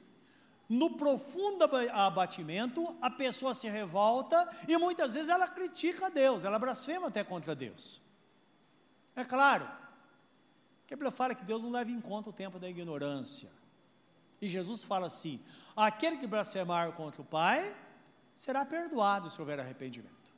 no 0.69 0.97
profundo 0.97 1.67
abatimento, 1.91 2.95
a 3.01 3.09
pessoa 3.09 3.55
se 3.55 3.67
revolta 3.67 4.47
e 4.67 4.77
muitas 4.77 5.15
vezes 5.15 5.29
ela 5.29 5.47
critica 5.47 6.11
Deus, 6.11 6.45
ela 6.45 6.59
blasfema 6.59 7.07
até 7.07 7.23
contra 7.23 7.55
Deus. 7.55 7.99
É 9.15 9.25
claro, 9.25 9.80
a 10.93 10.97
Bíblia 10.97 11.11
fala 11.11 11.33
que 11.33 11.45
Deus 11.45 11.63
não 11.63 11.71
leva 11.71 11.89
em 11.89 12.01
conta 12.01 12.29
o 12.29 12.33
tempo 12.33 12.59
da 12.59 12.69
ignorância. 12.69 13.49
E 14.41 14.47
Jesus 14.47 14.83
fala 14.83 15.07
assim: 15.07 15.39
aquele 15.73 16.17
que 16.17 16.27
blasfemar 16.27 16.91
contra 16.91 17.21
o 17.21 17.25
Pai 17.25 17.73
será 18.35 18.65
perdoado 18.65 19.29
se 19.29 19.39
houver 19.39 19.57
arrependimento. 19.59 20.33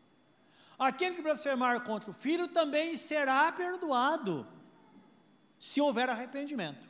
Aquele 0.77 1.15
que 1.15 1.21
blasfemar 1.23 1.83
contra 1.83 2.11
o 2.11 2.13
filho 2.13 2.47
também 2.47 2.95
será 2.95 3.51
perdoado, 3.51 4.45
se 5.57 5.81
houver 5.81 6.07
arrependimento. 6.09 6.87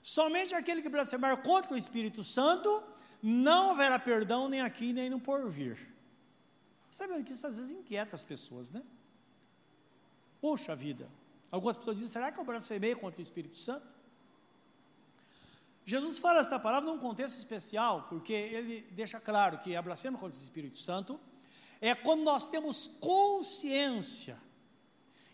Somente 0.00 0.54
aquele 0.54 0.80
que 0.80 0.88
blasfemar 0.88 1.42
contra 1.42 1.74
o 1.74 1.76
Espírito 1.76 2.24
Santo, 2.24 2.82
não 3.22 3.72
haverá 3.72 3.98
perdão 3.98 4.48
nem 4.48 4.62
aqui 4.62 4.92
nem 4.92 5.10
no 5.10 5.20
porvir. 5.20 5.92
Sabe 6.90 7.22
que 7.24 7.32
isso 7.32 7.46
às 7.46 7.58
vezes 7.58 7.72
inquieta 7.72 8.14
as 8.14 8.24
pessoas, 8.24 8.70
né? 8.70 8.82
Poxa 10.40 10.76
vida, 10.76 11.08
algumas 11.54 11.76
pessoas 11.76 11.98
dizem: 11.98 12.12
será 12.12 12.32
que 12.32 12.38
eu 12.38 12.44
blasfemei 12.44 12.94
contra 12.94 13.20
o 13.20 13.22
Espírito 13.22 13.56
Santo? 13.56 13.86
Jesus 15.86 16.18
fala 16.18 16.40
esta 16.40 16.58
palavra 16.58 16.90
num 16.90 16.98
contexto 16.98 17.36
especial, 17.36 18.06
porque 18.08 18.32
ele 18.32 18.82
deixa 18.92 19.20
claro 19.20 19.58
que 19.58 19.76
a 19.76 19.82
blasfêmia 19.82 20.18
contra 20.18 20.38
o 20.38 20.42
Espírito 20.42 20.78
Santo 20.78 21.20
é 21.80 21.94
quando 21.94 22.22
nós 22.22 22.48
temos 22.48 22.88
consciência 23.00 24.40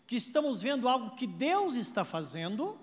que 0.05 0.17
estamos 0.17 0.61
vendo 0.61 0.89
algo 0.89 1.15
que 1.15 1.25
Deus 1.25 1.75
está 1.75 2.03
fazendo 2.03 2.79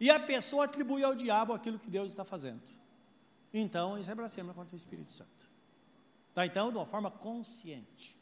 e 0.00 0.10
a 0.10 0.18
pessoa 0.18 0.64
atribui 0.64 1.04
ao 1.04 1.14
diabo 1.14 1.52
aquilo 1.52 1.78
que 1.78 1.90
Deus 1.90 2.08
está 2.08 2.24
fazendo. 2.24 2.62
Então, 3.52 3.98
isso 3.98 4.10
é 4.10 4.14
blasfêmia 4.14 4.54
contra 4.54 4.74
o 4.74 4.76
Espírito 4.76 5.12
Santo. 5.12 5.48
Tá? 6.32 6.44
Então, 6.46 6.70
de 6.70 6.78
uma 6.78 6.86
forma 6.86 7.10
consciente. 7.10 8.18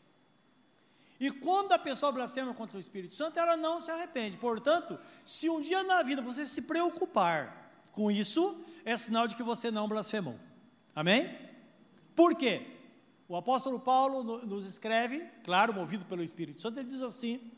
E 1.23 1.31
quando 1.31 1.71
a 1.71 1.79
pessoa 1.79 2.11
blasfema 2.11 2.53
contra 2.53 2.77
o 2.77 2.81
Espírito 2.81 3.15
Santo, 3.15 3.39
ela 3.39 3.57
não 3.57 3.79
se 3.79 3.93
arrepende. 3.93 4.37
Portanto, 4.37 4.99
se 5.25 5.49
um 5.49 5.61
dia 5.61 5.85
na 5.85 6.03
vida 6.03 6.21
você 6.21 6.45
se 6.45 6.63
preocupar 6.63 7.41
com 7.93 8.11
isso, 8.11 8.61
é 8.85 8.97
sinal 8.97 9.29
de 9.29 9.37
que 9.37 9.43
você 9.45 9.71
não 9.71 9.87
blasfemou. 9.87 10.37
Amém? 10.97 11.33
Por 12.17 12.35
quê? 12.35 12.67
O 13.29 13.37
apóstolo 13.37 13.79
Paulo 13.79 14.45
nos 14.45 14.67
escreve, 14.67 15.21
claro, 15.45 15.73
movido 15.73 16.05
pelo 16.07 16.25
Espírito 16.25 16.61
Santo, 16.61 16.81
ele 16.81 16.89
diz 16.89 17.03
assim: 17.03 17.53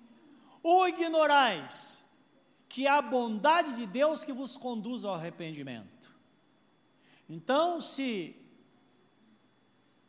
Ou 0.63 0.87
ignorais 0.87 2.05
que 2.69 2.87
a 2.87 3.01
bondade 3.01 3.77
de 3.77 3.87
Deus 3.87 4.25
que 4.25 4.33
vos 4.35 4.59
conduz 4.59 5.07
ao 5.07 5.15
arrependimento. 5.15 6.13
Então, 7.27 7.81
se 7.81 8.37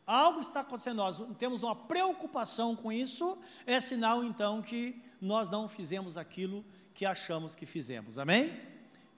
algo 0.06 0.40
está 0.40 0.60
acontecendo, 0.60 0.98
nós 0.98 1.20
temos 1.36 1.62
uma 1.62 1.74
preocupação 1.74 2.76
com 2.76 2.92
isso, 2.92 3.36
é 3.66 3.80
sinal 3.80 4.22
então 4.22 4.62
que 4.62 5.02
nós 5.20 5.48
não 5.48 5.68
fizemos 5.68 6.16
aquilo 6.16 6.64
que 6.94 7.04
achamos 7.04 7.54
que 7.54 7.66
fizemos. 7.66 8.18
Amém? 8.18 8.56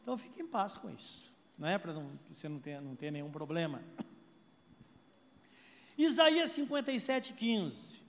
Então 0.02 0.16
fique 0.16 0.40
em 0.40 0.46
paz 0.46 0.76
com 0.76 0.88
isso, 0.90 1.30
não 1.58 1.68
é 1.68 1.76
para 1.76 1.92
você 2.26 2.48
não 2.48 2.58
ter, 2.58 2.80
não 2.80 2.96
ter 2.96 3.10
nenhum 3.10 3.30
problema. 3.30 3.82
Isaías 5.98 6.52
57, 6.52 7.32
15. 7.32 8.02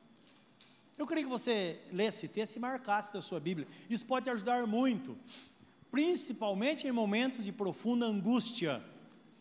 Eu 0.98 1.08
queria 1.08 1.24
que 1.24 1.30
você 1.30 1.82
lesse 1.92 2.26
esse 2.26 2.28
texto 2.28 2.58
e 2.58 2.60
marcasse 2.60 3.12
da 3.12 3.22
sua 3.22 3.40
Bíblia. 3.40 3.68
Isso 3.90 4.06
pode 4.06 4.30
ajudar 4.30 4.68
muito, 4.68 5.18
principalmente 5.90 6.88
em 6.88 6.92
momentos 6.92 7.44
de 7.44 7.52
profunda 7.52 8.06
angústia, 8.06 8.84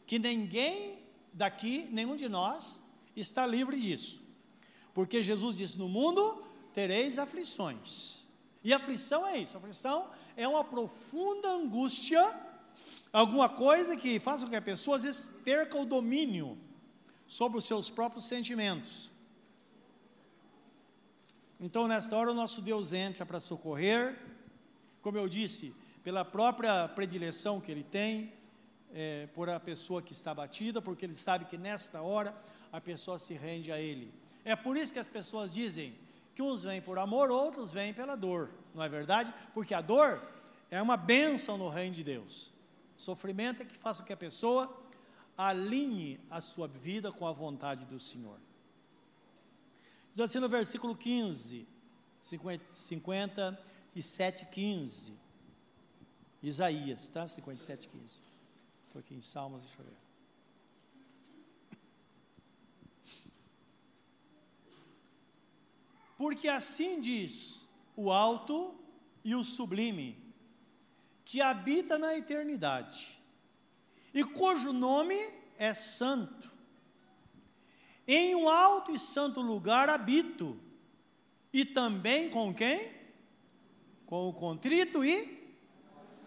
que 0.06 0.18
ninguém 0.18 0.98
daqui 1.32 1.88
nenhum 1.90 2.16
de 2.16 2.28
nós 2.28 2.80
está 3.20 3.46
livre 3.46 3.78
disso. 3.78 4.22
Porque 4.94 5.22
Jesus 5.22 5.56
disse: 5.56 5.78
No 5.78 5.88
mundo 5.88 6.42
tereis 6.72 7.18
aflições. 7.18 8.24
E 8.62 8.72
aflição 8.72 9.26
é 9.26 9.38
isso: 9.38 9.56
aflição 9.56 10.10
é 10.36 10.46
uma 10.46 10.64
profunda 10.64 11.48
angústia, 11.48 12.22
alguma 13.12 13.48
coisa 13.48 13.96
que 13.96 14.18
faça 14.18 14.44
com 14.44 14.50
que 14.50 14.56
a 14.56 14.62
pessoa 14.62 14.96
às 14.96 15.02
vezes 15.02 15.30
perca 15.44 15.78
o 15.78 15.84
domínio 15.84 16.58
sobre 17.26 17.58
os 17.58 17.64
seus 17.64 17.90
próprios 17.90 18.24
sentimentos. 18.24 19.10
Então, 21.60 21.88
nesta 21.88 22.16
hora, 22.16 22.30
o 22.30 22.34
nosso 22.34 22.62
Deus 22.62 22.92
entra 22.92 23.26
para 23.26 23.40
socorrer, 23.40 24.16
como 25.02 25.18
eu 25.18 25.28
disse, 25.28 25.74
pela 26.04 26.24
própria 26.24 26.88
predileção 26.88 27.60
que 27.60 27.70
ele 27.70 27.82
tem 27.82 28.32
é, 28.92 29.26
por 29.34 29.50
a 29.50 29.58
pessoa 29.58 30.00
que 30.00 30.12
está 30.12 30.32
batida, 30.32 30.80
porque 30.80 31.04
ele 31.04 31.14
sabe 31.14 31.44
que 31.46 31.58
nesta 31.58 32.00
hora 32.00 32.34
a 32.72 32.80
pessoa 32.80 33.18
se 33.18 33.34
rende 33.34 33.72
a 33.72 33.80
ele. 33.80 34.12
É 34.44 34.56
por 34.56 34.76
isso 34.76 34.92
que 34.92 34.98
as 34.98 35.06
pessoas 35.06 35.54
dizem 35.54 35.94
que 36.34 36.42
uns 36.42 36.62
vêm 36.62 36.80
por 36.80 36.98
amor, 36.98 37.30
outros 37.30 37.72
vêm 37.72 37.92
pela 37.92 38.16
dor, 38.16 38.50
não 38.74 38.82
é 38.82 38.88
verdade? 38.88 39.32
Porque 39.52 39.74
a 39.74 39.80
dor 39.80 40.22
é 40.70 40.80
uma 40.80 40.96
bênção 40.96 41.58
no 41.58 41.68
reino 41.68 41.94
de 41.94 42.04
Deus. 42.04 42.52
sofrimento 42.96 43.62
é 43.62 43.64
que 43.64 43.74
faça 43.74 44.02
com 44.02 44.06
que 44.06 44.12
a 44.12 44.16
pessoa 44.16 44.74
alinhe 45.36 46.20
a 46.30 46.40
sua 46.40 46.66
vida 46.66 47.12
com 47.12 47.26
a 47.26 47.32
vontade 47.32 47.84
do 47.84 48.00
Senhor. 48.00 48.38
Diz 50.12 50.20
assim 50.20 50.40
no 50.40 50.48
versículo 50.48 50.96
15, 50.96 51.66
57, 52.22 54.46
15. 54.46 55.12
Isaías, 56.42 57.08
tá? 57.08 57.26
57, 57.26 57.88
15. 57.88 58.22
Estou 58.86 59.00
aqui 59.00 59.14
em 59.14 59.20
Salmos, 59.20 59.62
deixa 59.62 59.80
eu 59.80 59.84
ver. 59.84 60.07
Porque 66.18 66.48
assim 66.48 67.00
diz 67.00 67.64
o 67.96 68.10
alto 68.10 68.74
e 69.24 69.36
o 69.36 69.44
sublime, 69.44 70.20
que 71.24 71.40
habita 71.40 71.96
na 71.96 72.16
eternidade, 72.16 73.22
e 74.12 74.24
cujo 74.24 74.72
nome 74.72 75.16
é 75.56 75.72
santo. 75.72 76.50
Em 78.06 78.34
um 78.34 78.48
alto 78.48 78.92
e 78.92 78.98
santo 78.98 79.40
lugar 79.40 79.88
habito, 79.88 80.58
e 81.52 81.64
também 81.64 82.28
com 82.30 82.52
quem? 82.52 82.90
Com 84.04 84.28
o 84.28 84.32
contrito 84.32 85.04
e 85.04 85.56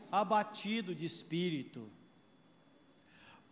abatido 0.10 0.96
de 0.96 1.06
espírito, 1.06 1.92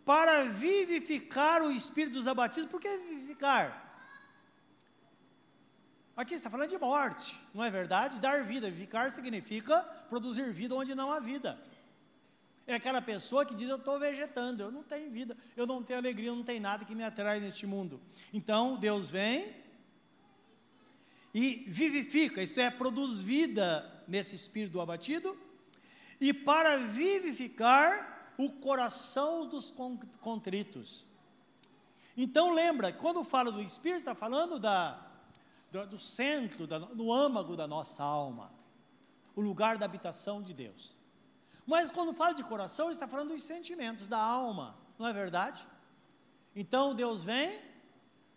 para 0.06 0.44
vivificar 0.44 1.62
o 1.62 1.70
espírito 1.70 2.14
dos 2.14 2.26
abatidos. 2.26 2.70
Por 2.70 2.80
que 2.80 2.96
vivificar? 2.96 3.89
Aqui 6.20 6.34
está 6.34 6.50
falando 6.50 6.68
de 6.68 6.76
morte, 6.76 7.40
não 7.54 7.64
é 7.64 7.70
verdade? 7.70 8.20
Dar 8.20 8.44
vida, 8.44 8.68
vivificar 8.68 9.10
significa 9.10 9.80
produzir 10.10 10.52
vida 10.52 10.74
onde 10.74 10.94
não 10.94 11.10
há 11.10 11.18
vida. 11.18 11.58
É 12.66 12.74
aquela 12.74 13.00
pessoa 13.00 13.46
que 13.46 13.54
diz: 13.54 13.70
Eu 13.70 13.76
estou 13.76 13.98
vegetando, 13.98 14.62
eu 14.62 14.70
não 14.70 14.82
tenho 14.82 15.10
vida, 15.10 15.34
eu 15.56 15.66
não 15.66 15.82
tenho 15.82 15.98
alegria, 15.98 16.30
não 16.30 16.42
tenho 16.42 16.60
nada 16.60 16.84
que 16.84 16.94
me 16.94 17.02
atrai 17.02 17.40
neste 17.40 17.66
mundo. 17.66 17.98
Então 18.34 18.76
Deus 18.76 19.08
vem 19.08 19.50
e 21.32 21.64
vivifica, 21.66 22.42
isto 22.42 22.60
é, 22.60 22.70
produz 22.70 23.22
vida 23.22 24.04
nesse 24.06 24.34
espírito 24.34 24.78
abatido, 24.78 25.34
e 26.20 26.34
para 26.34 26.76
vivificar 26.76 28.34
o 28.36 28.50
coração 28.50 29.46
dos 29.46 29.72
contritos. 30.20 31.06
Então 32.14 32.52
lembra, 32.52 32.92
quando 32.92 33.24
fala 33.24 33.50
do 33.50 33.62
espírito, 33.62 34.00
está 34.00 34.14
falando 34.14 34.58
da, 34.58 35.09
do, 35.70 35.98
centro, 35.98 36.66
do 36.66 37.12
âmago 37.12 37.56
da 37.56 37.66
nossa 37.66 38.02
alma, 38.02 38.52
o 39.34 39.40
lugar 39.40 39.78
da 39.78 39.84
habitação 39.84 40.42
de 40.42 40.52
Deus. 40.52 40.96
Mas 41.66 41.90
quando 41.90 42.12
fala 42.12 42.32
de 42.32 42.42
coração, 42.42 42.90
está 42.90 43.06
falando 43.06 43.28
dos 43.28 43.42
sentimentos, 43.42 44.08
da 44.08 44.18
alma, 44.18 44.76
não 44.98 45.06
é 45.06 45.12
verdade? 45.12 45.66
Então 46.54 46.94
Deus 46.94 47.22
vem, 47.22 47.60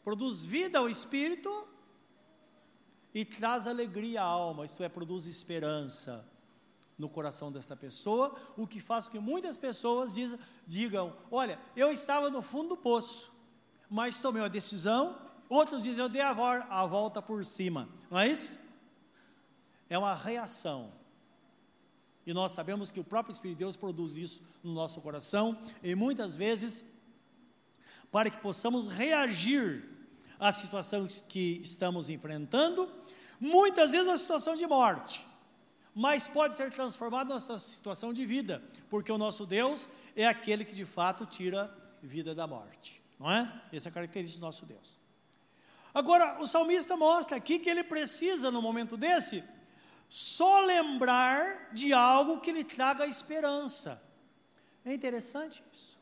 produz 0.04 0.46
vida 0.46 0.78
ao 0.78 0.88
espírito 0.88 1.68
e 3.14 3.26
traz 3.26 3.66
alegria 3.66 4.22
à 4.22 4.26
alma, 4.26 4.66
isto 4.66 4.84
é, 4.84 4.90
produz 4.90 5.26
esperança 5.26 6.28
no 6.98 7.10
coração 7.10 7.52
desta 7.52 7.76
pessoa, 7.76 8.36
o 8.56 8.68
que 8.68 8.80
faz 8.80 9.06
com 9.06 9.14
que 9.14 9.20
muitas 9.20 9.58
pessoas 9.58 10.14
diz, 10.14 10.38
digam: 10.68 11.16
Olha, 11.32 11.60
eu 11.76 11.92
estava 11.92 12.30
no 12.30 12.42
fundo 12.42 12.70
do 12.70 12.78
poço, 12.78 13.34
mas 13.90 14.18
tomei 14.18 14.42
uma 14.42 14.50
decisão. 14.50 15.23
Outros 15.50 15.84
dizem: 15.84 16.04
Eu 16.04 16.10
dei 16.10 16.22
a, 16.22 16.30
a 16.30 16.86
volta 16.86 17.22
por 17.22 17.44
cima, 17.46 17.90
não 18.10 18.20
é 18.20 18.28
isso? 18.28 18.60
É 19.90 19.98
uma 19.98 20.14
reação 20.14 20.92
e 22.26 22.34
nós 22.34 22.54
sabemos 22.54 22.90
que 22.90 23.00
o 23.00 23.04
próprio 23.04 23.34
Espírito 23.34 23.58
de 23.58 23.64
Deus 23.64 23.76
produz 23.76 24.16
isso 24.18 24.42
no 24.64 24.74
nosso 24.74 25.02
coração, 25.02 25.58
e 25.82 25.94
muitas 25.94 26.36
vezes, 26.36 26.86
para 28.12 28.30
que 28.30 28.38
possamos 28.38 28.88
reagir 28.88 29.90
às 30.40 30.56
situações 30.56 31.22
que 31.22 31.60
estamos 31.62 32.10
enfrentando, 32.10 32.90
muitas 33.40 33.92
vezes 33.92 34.08
uma 34.08 34.18
situação 34.18 34.56
de 34.56 34.66
morte, 34.66 35.26
mas 35.94 36.28
pode 36.28 36.56
ser 36.56 36.72
transformada 36.72 37.34
numa 37.34 37.60
situação 37.60 38.14
de 38.14 38.26
vida, 38.26 38.64
porque 38.90 39.12
o 39.12 39.18
nosso 39.18 39.46
Deus 39.46 39.90
é 40.16 40.26
aquele 40.26 40.64
que 40.64 40.76
de 40.76 40.86
fato 40.86 41.26
tira 41.26 41.76
vida 42.02 42.34
da 42.34 42.48
morte, 42.48 43.02
não 43.20 43.30
é? 43.30 43.62
Essa 43.72 43.90
é 43.90 43.92
a 43.92 43.94
característica 43.94 44.40
do 44.40 44.46
nosso 44.46 44.66
Deus. 44.66 45.03
Agora, 45.94 46.42
o 46.42 46.48
salmista 46.48 46.98
mostra 46.98 47.38
aqui 47.38 47.60
que 47.60 47.70
ele 47.70 47.84
precisa, 47.84 48.50
no 48.50 48.62
momento 48.62 48.98
desse, 48.98 49.44
só 50.10 50.62
lembrar 50.62 51.70
de 51.72 51.94
algo 51.94 52.40
que 52.40 52.52
lhe 52.52 52.64
traga 52.64 53.06
esperança. 53.06 54.02
É 54.84 54.94
interessante 54.94 55.64
isso. 55.72 56.00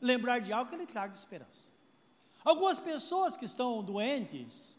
Lembrar 0.00 0.38
de 0.38 0.52
algo 0.52 0.70
que 0.70 0.76
lhe 0.76 0.86
traga 0.86 1.12
esperança. 1.12 1.72
Algumas 2.44 2.78
pessoas 2.78 3.36
que 3.36 3.44
estão 3.44 3.82
doentes, 3.82 4.76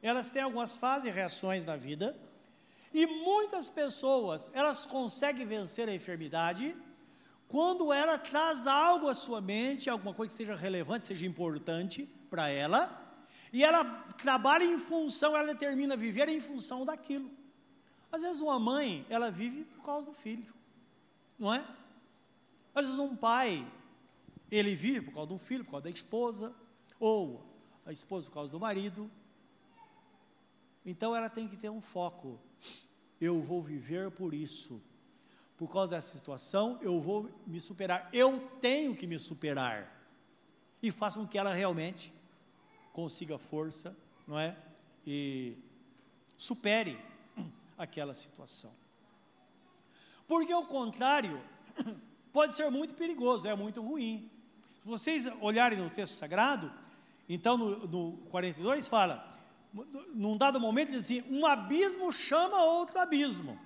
elas 0.00 0.30
têm 0.30 0.42
algumas 0.42 0.76
fases 0.76 1.08
e 1.08 1.10
reações 1.10 1.64
na 1.64 1.76
vida, 1.76 2.16
e 2.94 3.06
muitas 3.06 3.68
pessoas, 3.68 4.50
elas 4.54 4.86
conseguem 4.86 5.46
vencer 5.46 5.88
a 5.88 5.94
enfermidade 5.94 6.76
quando 7.48 7.92
ela 7.92 8.16
traz 8.16 8.66
algo 8.66 9.08
à 9.08 9.14
sua 9.14 9.40
mente, 9.40 9.90
alguma 9.90 10.14
coisa 10.14 10.32
que 10.32 10.36
seja 10.36 10.54
relevante, 10.54 11.04
seja 11.04 11.26
importante 11.26 12.06
para 12.30 12.48
ela, 12.48 13.01
e 13.52 13.62
ela 13.62 13.84
trabalha 14.16 14.64
em 14.64 14.78
função, 14.78 15.36
ela 15.36 15.52
determina 15.52 15.96
viver 15.96 16.28
em 16.28 16.40
função 16.40 16.84
daquilo. 16.84 17.30
Às 18.10 18.22
vezes 18.22 18.40
uma 18.40 18.58
mãe, 18.58 19.06
ela 19.10 19.30
vive 19.30 19.64
por 19.64 19.84
causa 19.84 20.06
do 20.06 20.14
filho, 20.14 20.52
não 21.38 21.52
é? 21.52 21.64
Às 22.74 22.86
vezes 22.86 22.98
um 22.98 23.14
pai, 23.14 23.66
ele 24.50 24.74
vive 24.74 25.02
por 25.02 25.14
causa 25.14 25.28
do 25.28 25.38
filho, 25.38 25.64
por 25.64 25.72
causa 25.72 25.84
da 25.84 25.90
esposa, 25.90 26.54
ou 26.98 27.44
a 27.84 27.92
esposa 27.92 28.26
por 28.28 28.34
causa 28.34 28.50
do 28.50 28.58
marido. 28.58 29.10
Então 30.84 31.14
ela 31.14 31.28
tem 31.28 31.46
que 31.46 31.56
ter 31.56 31.68
um 31.68 31.80
foco. 31.80 32.40
Eu 33.20 33.42
vou 33.42 33.62
viver 33.62 34.10
por 34.10 34.32
isso. 34.32 34.80
Por 35.56 35.70
causa 35.70 35.92
dessa 35.92 36.16
situação, 36.16 36.78
eu 36.80 37.00
vou 37.00 37.30
me 37.46 37.60
superar. 37.60 38.08
Eu 38.12 38.40
tenho 38.60 38.96
que 38.96 39.06
me 39.06 39.18
superar. 39.18 39.90
E 40.82 40.90
faça 40.90 41.20
com 41.20 41.26
que 41.26 41.38
ela 41.38 41.52
realmente 41.52 42.12
consiga 42.92 43.38
força, 43.38 43.96
não 44.26 44.38
é? 44.38 44.56
E 45.06 45.56
supere 46.36 46.98
aquela 47.76 48.14
situação. 48.14 48.70
Porque 50.28 50.54
o 50.54 50.64
contrário 50.64 51.42
pode 52.32 52.54
ser 52.54 52.70
muito 52.70 52.94
perigoso, 52.94 53.48
é 53.48 53.54
muito 53.54 53.80
ruim. 53.80 54.30
Se 54.80 54.86
vocês 54.86 55.26
olharem 55.40 55.78
no 55.78 55.90
texto 55.90 56.14
sagrado, 56.14 56.72
então 57.28 57.56
no, 57.56 57.86
no 57.86 58.16
42 58.28 58.86
fala, 58.86 59.32
num 60.14 60.36
dado 60.36 60.60
momento 60.60 60.90
diz 60.90 61.04
assim, 61.04 61.24
um 61.30 61.46
abismo 61.46 62.12
chama 62.12 62.62
outro 62.62 62.98
abismo. 62.98 63.58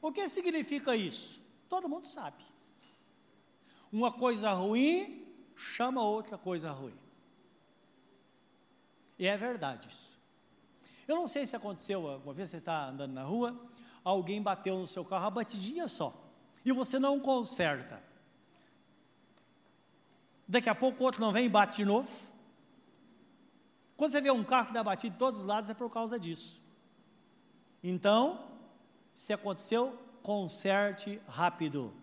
O 0.00 0.12
que 0.12 0.28
significa 0.28 0.94
isso? 0.94 1.42
Todo 1.68 1.88
mundo 1.88 2.06
sabe. 2.06 2.44
Uma 3.90 4.12
coisa 4.12 4.52
ruim 4.52 5.26
chama 5.56 6.02
outra 6.02 6.36
coisa 6.36 6.70
ruim. 6.70 7.03
E 9.18 9.26
é 9.26 9.36
verdade 9.36 9.88
isso. 9.88 10.18
Eu 11.06 11.16
não 11.16 11.26
sei 11.26 11.46
se 11.46 11.54
aconteceu, 11.54 12.00
uma 12.00 12.32
vez 12.32 12.48
você 12.48 12.56
está 12.56 12.88
andando 12.88 13.12
na 13.12 13.22
rua, 13.22 13.58
alguém 14.02 14.40
bateu 14.42 14.78
no 14.78 14.86
seu 14.86 15.04
carro, 15.04 15.26
a 15.26 15.30
batidinha 15.30 15.86
só, 15.86 16.14
e 16.64 16.72
você 16.72 16.98
não 16.98 17.20
conserta. 17.20 18.02
Daqui 20.46 20.68
a 20.68 20.74
pouco 20.74 21.02
o 21.02 21.06
outro 21.06 21.20
não 21.20 21.32
vem 21.32 21.46
e 21.46 21.48
bate 21.48 21.76
de 21.76 21.84
novo. 21.84 22.08
Quando 23.96 24.10
você 24.10 24.20
vê 24.20 24.30
um 24.30 24.44
carro 24.44 24.68
que 24.68 24.74
dá 24.74 24.82
batida 24.82 25.12
de 25.12 25.18
todos 25.18 25.40
os 25.40 25.46
lados, 25.46 25.70
é 25.70 25.74
por 25.74 25.90
causa 25.90 26.18
disso. 26.18 26.60
Então, 27.82 28.44
se 29.14 29.32
aconteceu, 29.32 29.98
conserte 30.22 31.20
rápido. 31.28 31.94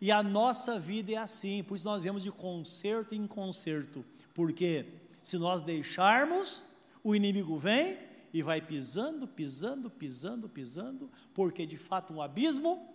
E 0.00 0.12
a 0.12 0.22
nossa 0.22 0.78
vida 0.78 1.12
é 1.12 1.16
assim, 1.16 1.64
por 1.64 1.74
isso 1.74 1.88
nós 1.88 2.04
vemos 2.04 2.22
de 2.22 2.30
concerto 2.30 3.14
em 3.14 3.26
concerto. 3.26 4.04
Porque 4.34 4.86
se 5.24 5.38
nós 5.38 5.62
deixarmos, 5.62 6.62
o 7.02 7.14
inimigo 7.14 7.56
vem 7.56 7.98
e 8.30 8.42
vai 8.42 8.60
pisando, 8.60 9.26
pisando, 9.26 9.88
pisando, 9.88 10.50
pisando, 10.50 11.10
porque 11.32 11.64
de 11.64 11.78
fato 11.78 12.12
um 12.12 12.20
abismo 12.20 12.94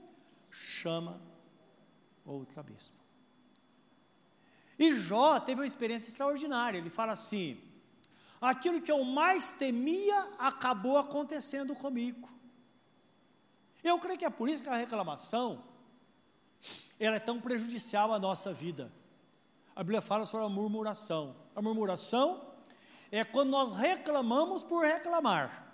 chama 0.52 1.20
outro 2.24 2.60
abismo. 2.60 2.96
E 4.78 4.94
Jó 4.94 5.40
teve 5.40 5.60
uma 5.60 5.68
experiência 5.68 6.08
extraordinária. 6.08 6.78
Ele 6.78 6.92
fala 6.92 7.14
assim: 7.14 7.60
aquilo 8.40 8.80
que 8.80 8.92
eu 8.92 9.04
mais 9.04 9.52
temia 9.54 10.20
acabou 10.38 11.00
acontecendo 11.00 11.76
comigo. 11.76 12.30
Eu 13.84 13.98
creio 13.98 14.20
que 14.20 14.26
é 14.26 14.30
por 14.30 14.48
isso 14.48 14.62
que 14.62 14.70
a 14.70 14.76
reclamação 14.76 15.64
ela 17.00 17.16
é 17.16 17.20
tão 17.20 17.42
prejudicial 17.42 18.14
à 18.14 18.20
nossa 18.20 18.54
vida. 18.54 18.92
A 19.76 19.82
Bíblia 19.82 20.02
fala 20.02 20.26
sobre 20.26 20.46
a 20.46 20.50
murmuração. 20.50 21.36
A 21.60 21.62
murmuração 21.62 22.42
é 23.12 23.22
quando 23.26 23.50
nós 23.50 23.74
reclamamos 23.74 24.64
por 24.64 24.86
reclamar. 24.86 25.68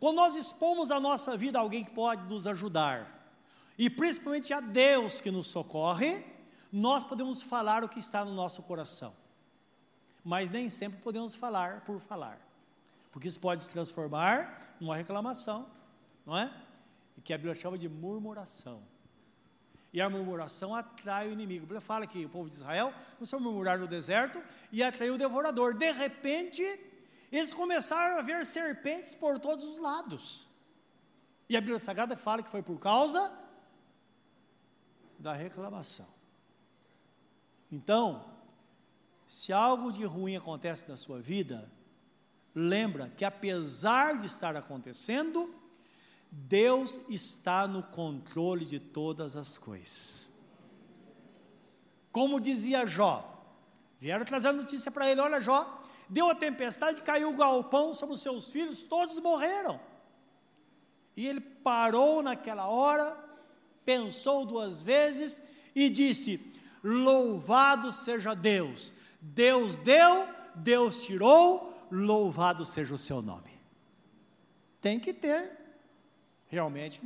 Quando 0.00 0.16
nós 0.16 0.34
expomos 0.34 0.90
a 0.90 0.98
nossa 0.98 1.36
vida 1.36 1.56
a 1.56 1.62
alguém 1.62 1.84
que 1.84 1.92
pode 1.92 2.24
nos 2.24 2.48
ajudar, 2.48 3.30
e 3.78 3.88
principalmente 3.88 4.52
a 4.52 4.58
Deus 4.58 5.20
que 5.20 5.30
nos 5.30 5.46
socorre, 5.46 6.26
nós 6.72 7.04
podemos 7.04 7.40
falar 7.40 7.84
o 7.84 7.88
que 7.88 8.00
está 8.00 8.24
no 8.24 8.34
nosso 8.34 8.60
coração. 8.64 9.14
Mas 10.24 10.50
nem 10.50 10.68
sempre 10.68 11.00
podemos 11.00 11.36
falar 11.36 11.82
por 11.82 12.00
falar. 12.00 12.40
Porque 13.12 13.28
isso 13.28 13.38
pode 13.38 13.62
se 13.62 13.70
transformar 13.70 14.74
numa 14.80 14.96
reclamação, 14.96 15.64
não 16.26 16.36
é? 16.36 16.52
E 17.16 17.20
que 17.20 17.32
a 17.32 17.38
Bíblia 17.38 17.54
chama 17.54 17.78
de 17.78 17.88
murmuração. 17.88 18.82
E 19.92 20.00
a 20.00 20.10
murmuração 20.10 20.74
atrai 20.74 21.28
o 21.28 21.32
inimigo. 21.32 21.60
A 21.60 21.66
Bíblia 21.66 21.80
fala 21.80 22.06
que 22.06 22.24
o 22.24 22.28
povo 22.28 22.48
de 22.48 22.56
Israel 22.56 22.92
começou 23.16 23.38
a 23.38 23.40
murmurar 23.40 23.78
no 23.78 23.86
deserto 23.86 24.42
e 24.70 24.82
atraiu 24.82 25.14
o 25.14 25.18
devorador. 25.18 25.74
De 25.74 25.90
repente, 25.92 26.62
eles 27.32 27.52
começaram 27.52 28.18
a 28.18 28.22
ver 28.22 28.44
serpentes 28.44 29.14
por 29.14 29.38
todos 29.38 29.64
os 29.64 29.78
lados. 29.78 30.46
E 31.48 31.56
a 31.56 31.60
Bíblia 31.60 31.78
Sagrada 31.78 32.16
fala 32.16 32.42
que 32.42 32.50
foi 32.50 32.62
por 32.62 32.78
causa 32.78 33.32
da 35.18 35.32
reclamação. 35.32 36.08
Então, 37.70 38.24
se 39.26 39.52
algo 39.52 39.90
de 39.90 40.04
ruim 40.04 40.36
acontece 40.36 40.88
na 40.88 40.96
sua 40.96 41.20
vida, 41.20 41.70
lembra 42.54 43.08
que 43.10 43.24
apesar 43.24 44.16
de 44.16 44.26
estar 44.26 44.56
acontecendo, 44.56 45.54
Deus 46.30 47.00
está 47.08 47.66
no 47.66 47.82
controle 47.86 48.64
de 48.64 48.78
todas 48.78 49.36
as 49.36 49.58
coisas. 49.58 50.28
Como 52.12 52.40
dizia 52.40 52.86
Jó, 52.86 53.44
vieram 53.98 54.24
trazer 54.24 54.52
notícia 54.52 54.90
para 54.90 55.10
ele: 55.10 55.20
olha, 55.20 55.40
Jó, 55.40 55.82
deu 56.08 56.28
a 56.28 56.34
tempestade, 56.34 57.02
caiu 57.02 57.30
o 57.30 57.36
galpão 57.36 57.92
sobre 57.94 58.14
os 58.14 58.22
seus 58.22 58.50
filhos, 58.50 58.82
todos 58.82 59.18
morreram. 59.20 59.80
E 61.16 61.26
ele 61.26 61.40
parou 61.40 62.22
naquela 62.22 62.68
hora, 62.68 63.16
pensou 63.84 64.44
duas 64.44 64.82
vezes 64.82 65.42
e 65.74 65.88
disse: 65.88 66.52
Louvado 66.82 67.90
seja 67.90 68.34
Deus, 68.34 68.94
Deus 69.20 69.78
deu, 69.78 70.28
Deus 70.54 71.04
tirou, 71.04 71.86
louvado 71.90 72.64
seja 72.64 72.94
o 72.94 72.98
seu 72.98 73.22
nome. 73.22 73.50
Tem 74.80 75.00
que 75.00 75.12
ter 75.12 75.65
realmente 76.56 77.00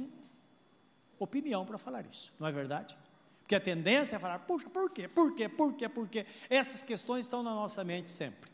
opinião 1.18 1.66
para 1.66 1.76
falar 1.76 2.06
isso, 2.06 2.32
não 2.38 2.46
é 2.46 2.52
verdade? 2.52 2.96
Porque 3.40 3.54
a 3.54 3.60
tendência 3.60 4.16
é 4.16 4.18
falar, 4.18 4.38
puxa, 4.40 4.70
por 4.70 4.90
quê? 4.90 5.08
Por 5.08 5.34
quê? 5.34 5.48
Por 5.48 5.74
quê? 5.74 5.88
Por 5.88 6.08
quê? 6.08 6.24
Essas 6.48 6.84
questões 6.84 7.24
estão 7.24 7.42
na 7.42 7.52
nossa 7.52 7.82
mente 7.82 8.10
sempre. 8.10 8.50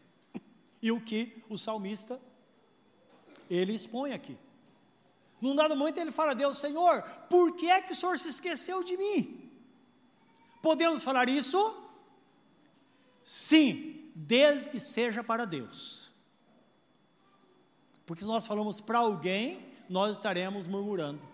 E 0.81 0.91
o 0.91 1.01
que 1.01 1.43
o 1.49 1.57
salmista 1.57 2.21
ele 3.49 3.73
expõe 3.75 4.13
aqui. 4.13 4.37
Num 5.41 5.55
dado 5.55 5.77
momento 5.77 5.99
ele 5.99 6.11
fala 6.11 6.33
a 6.33 6.35
Deus, 6.35 6.59
Senhor, 6.59 7.03
por 7.29 7.57
que 7.57 7.71
é 7.71 7.83
que 7.83 7.93
o 7.93 7.95
Senhor 7.95 8.19
se 8.19 8.29
esqueceu 8.29 8.83
de 8.83 8.97
mim? 8.97 9.51
Podemos 10.63 11.03
falar 11.03 11.29
isso? 11.29 11.61
Sim, 13.23 14.11
desde 14.15 14.71
que 14.71 14.81
seja 14.81 15.23
para 15.23 15.45
Deus. 15.45 16.11
Porque 18.07 18.23
se 18.23 18.29
nós 18.29 18.47
falamos 18.47 18.81
para 18.81 18.99
alguém, 18.99 19.76
nós 19.89 20.17
estaremos 20.17 20.67
murmurando 20.67 21.27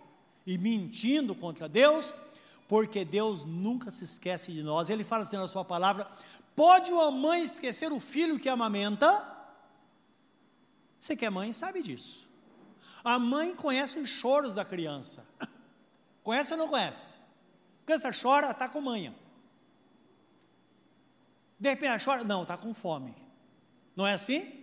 e 0.46 0.58
mentindo 0.58 1.34
contra 1.34 1.68
Deus, 1.68 2.14
porque 2.68 3.04
Deus 3.04 3.44
nunca 3.44 3.90
se 3.90 4.04
esquece 4.04 4.52
de 4.52 4.62
nós. 4.62 4.90
Ele 4.90 5.04
fala 5.04 5.22
assim 5.22 5.36
na 5.36 5.48
sua 5.48 5.64
palavra: 5.64 6.06
pode 6.54 6.92
uma 6.92 7.10
mãe 7.10 7.42
esquecer 7.42 7.92
o 7.92 8.00
filho 8.00 8.38
que 8.38 8.48
amamenta? 8.48 9.28
Você 10.98 11.16
que 11.16 11.24
é 11.24 11.30
mãe 11.30 11.52
sabe 11.52 11.82
disso. 11.82 12.28
A 13.02 13.18
mãe 13.18 13.54
conhece 13.54 13.98
os 13.98 14.08
choros 14.08 14.54
da 14.54 14.64
criança. 14.64 15.26
Conhece 16.22 16.52
ou 16.52 16.58
não 16.58 16.68
conhece? 16.68 17.18
A 17.82 17.86
criança 17.86 18.10
chora, 18.12 18.52
está 18.52 18.68
com 18.68 18.80
manha. 18.80 19.12
De 21.58 21.68
repente 21.68 22.04
chora, 22.04 22.22
não, 22.22 22.42
está 22.42 22.56
com 22.56 22.72
fome. 22.72 23.12
Não 23.96 24.06
é 24.06 24.12
assim? 24.12 24.61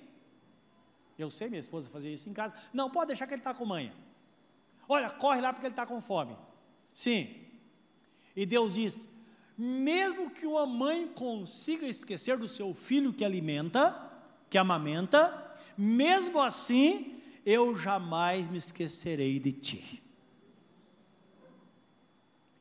Eu 1.19 1.29
sei, 1.29 1.49
minha 1.49 1.59
esposa 1.59 1.89
fazia 1.89 2.13
isso 2.13 2.29
em 2.29 2.33
casa. 2.33 2.53
Não, 2.73 2.89
pode 2.89 3.07
deixar 3.07 3.27
que 3.27 3.33
ele 3.33 3.41
está 3.41 3.53
com 3.53 3.65
manha. 3.65 3.93
Olha, 4.87 5.09
corre 5.11 5.41
lá 5.41 5.51
porque 5.51 5.67
ele 5.67 5.73
está 5.73 5.85
com 5.85 5.99
fome. 5.99 6.35
Sim. 6.93 7.35
E 8.35 8.45
Deus 8.45 8.75
diz: 8.75 9.07
mesmo 9.57 10.31
que 10.31 10.47
uma 10.47 10.65
mãe 10.65 11.07
consiga 11.07 11.85
esquecer 11.85 12.37
do 12.37 12.47
seu 12.47 12.73
filho 12.73 13.11
que 13.13 13.25
alimenta, 13.25 14.09
que 14.49 14.57
amamenta, 14.57 15.57
mesmo 15.77 16.41
assim, 16.41 17.21
eu 17.45 17.75
jamais 17.75 18.47
me 18.47 18.57
esquecerei 18.57 19.37
de 19.39 19.51
ti. 19.51 20.03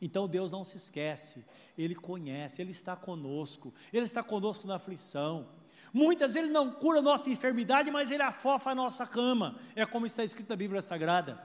Então 0.01 0.29
Deus 0.29 0.51
não 0.51 0.65
se 0.65 0.77
esquece, 0.77 1.45
Ele 1.77 1.95
conhece, 1.95 2.61
Ele 2.61 2.73
está 2.73 2.97
conosco, 2.97 3.73
Ele 3.93 4.05
está 4.05 4.23
conosco 4.23 4.67
na 4.67 4.77
aflição. 4.77 5.49
Muitas 5.93 6.37
Ele 6.37 6.49
não 6.49 6.71
cura 6.71 6.99
a 6.99 7.03
nossa 7.03 7.31
enfermidade, 7.31 7.91
mas 7.91 8.11
Ele 8.11 8.23
afofa 8.23 8.71
a 8.71 8.75
nossa 8.75 9.07
cama. 9.07 9.59
É 9.75 9.85
como 9.87 10.07
está 10.07 10.25
escrito 10.25 10.49
na 10.49 10.57
Bíblia 10.57 10.83
Sagrada. 10.83 11.43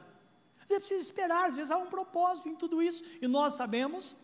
Você 0.65 0.79
precisa 0.79 1.01
esperar, 1.01 1.49
às 1.49 1.55
vezes 1.55 1.71
há 1.71 1.77
um 1.77 1.87
propósito 1.87 2.47
em 2.49 2.55
tudo 2.55 2.81
isso, 2.81 3.03
e 3.21 3.27
nós 3.27 3.53
sabemos 3.53 4.15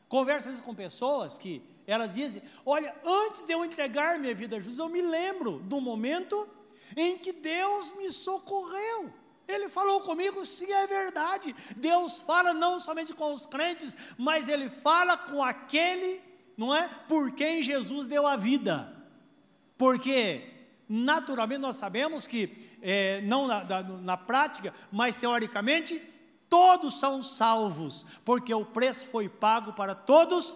Conversas 0.08 0.58
com 0.58 0.74
pessoas 0.74 1.36
que 1.36 1.62
elas 1.90 2.14
dizem: 2.14 2.42
Olha, 2.64 2.94
antes 3.04 3.44
de 3.44 3.52
eu 3.52 3.64
entregar 3.64 4.18
minha 4.18 4.34
vida 4.34 4.56
a 4.56 4.60
Jesus, 4.60 4.78
eu 4.78 4.88
me 4.88 5.02
lembro 5.02 5.58
do 5.60 5.80
momento 5.80 6.48
em 6.96 7.18
que 7.18 7.32
Deus 7.32 7.92
me 7.94 8.12
socorreu. 8.12 9.12
Ele 9.46 9.68
falou 9.68 10.00
comigo, 10.00 10.46
sim, 10.46 10.70
é 10.70 10.86
verdade. 10.86 11.54
Deus 11.76 12.20
fala 12.20 12.54
não 12.54 12.78
somente 12.78 13.12
com 13.12 13.32
os 13.32 13.46
crentes, 13.46 13.96
mas 14.16 14.48
ele 14.48 14.70
fala 14.70 15.16
com 15.16 15.42
aquele, 15.42 16.20
não 16.56 16.72
é? 16.72 16.88
Por 17.08 17.32
quem 17.32 17.60
Jesus 17.60 18.06
deu 18.06 18.26
a 18.26 18.36
vida. 18.36 18.96
Porque, 19.76 20.44
naturalmente, 20.88 21.60
nós 21.60 21.76
sabemos 21.76 22.26
que, 22.26 22.70
é, 22.80 23.20
não 23.22 23.48
na, 23.48 23.64
na, 23.64 23.82
na 23.82 24.16
prática, 24.16 24.72
mas 24.92 25.16
teoricamente, 25.16 26.00
todos 26.48 27.00
são 27.00 27.20
salvos, 27.20 28.06
porque 28.24 28.54
o 28.54 28.64
preço 28.64 29.08
foi 29.08 29.28
pago 29.28 29.72
para 29.72 29.94
todos 29.94 30.54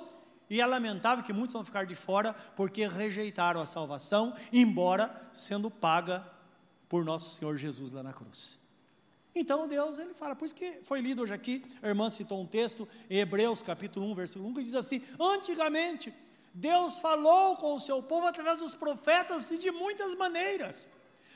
e 0.54 0.60
é 0.60 0.66
lamentável 0.66 1.24
que 1.24 1.32
muitos 1.32 1.52
vão 1.52 1.64
ficar 1.64 1.84
de 1.84 1.96
fora 1.96 2.32
porque 2.54 2.86
rejeitaram 2.86 3.60
a 3.60 3.66
salvação, 3.66 4.32
embora 4.52 5.12
sendo 5.32 5.68
paga 5.68 6.24
por 6.88 7.04
nosso 7.04 7.34
Senhor 7.34 7.56
Jesus 7.56 7.90
lá 7.90 8.04
na 8.04 8.12
cruz. 8.12 8.56
Então 9.34 9.66
Deus, 9.66 9.98
ele 9.98 10.14
fala, 10.14 10.36
por 10.36 10.44
isso 10.44 10.54
que 10.54 10.78
foi 10.84 11.00
lido 11.00 11.22
hoje 11.22 11.34
aqui, 11.34 11.64
a 11.82 11.88
irmã 11.88 12.08
citou 12.08 12.40
um 12.40 12.46
texto, 12.46 12.86
Hebreus 13.10 13.62
capítulo 13.62 14.06
1, 14.12 14.14
versículo 14.14 14.48
1, 14.50 14.54
que 14.54 14.62
diz 14.62 14.76
assim: 14.76 15.02
Antigamente, 15.18 16.14
Deus 16.54 16.98
falou 16.98 17.56
com 17.56 17.74
o 17.74 17.80
seu 17.80 18.00
povo 18.00 18.28
através 18.28 18.60
dos 18.60 18.74
profetas 18.74 19.50
e 19.50 19.58
de 19.58 19.72
muitas 19.72 20.14
maneiras, 20.14 20.88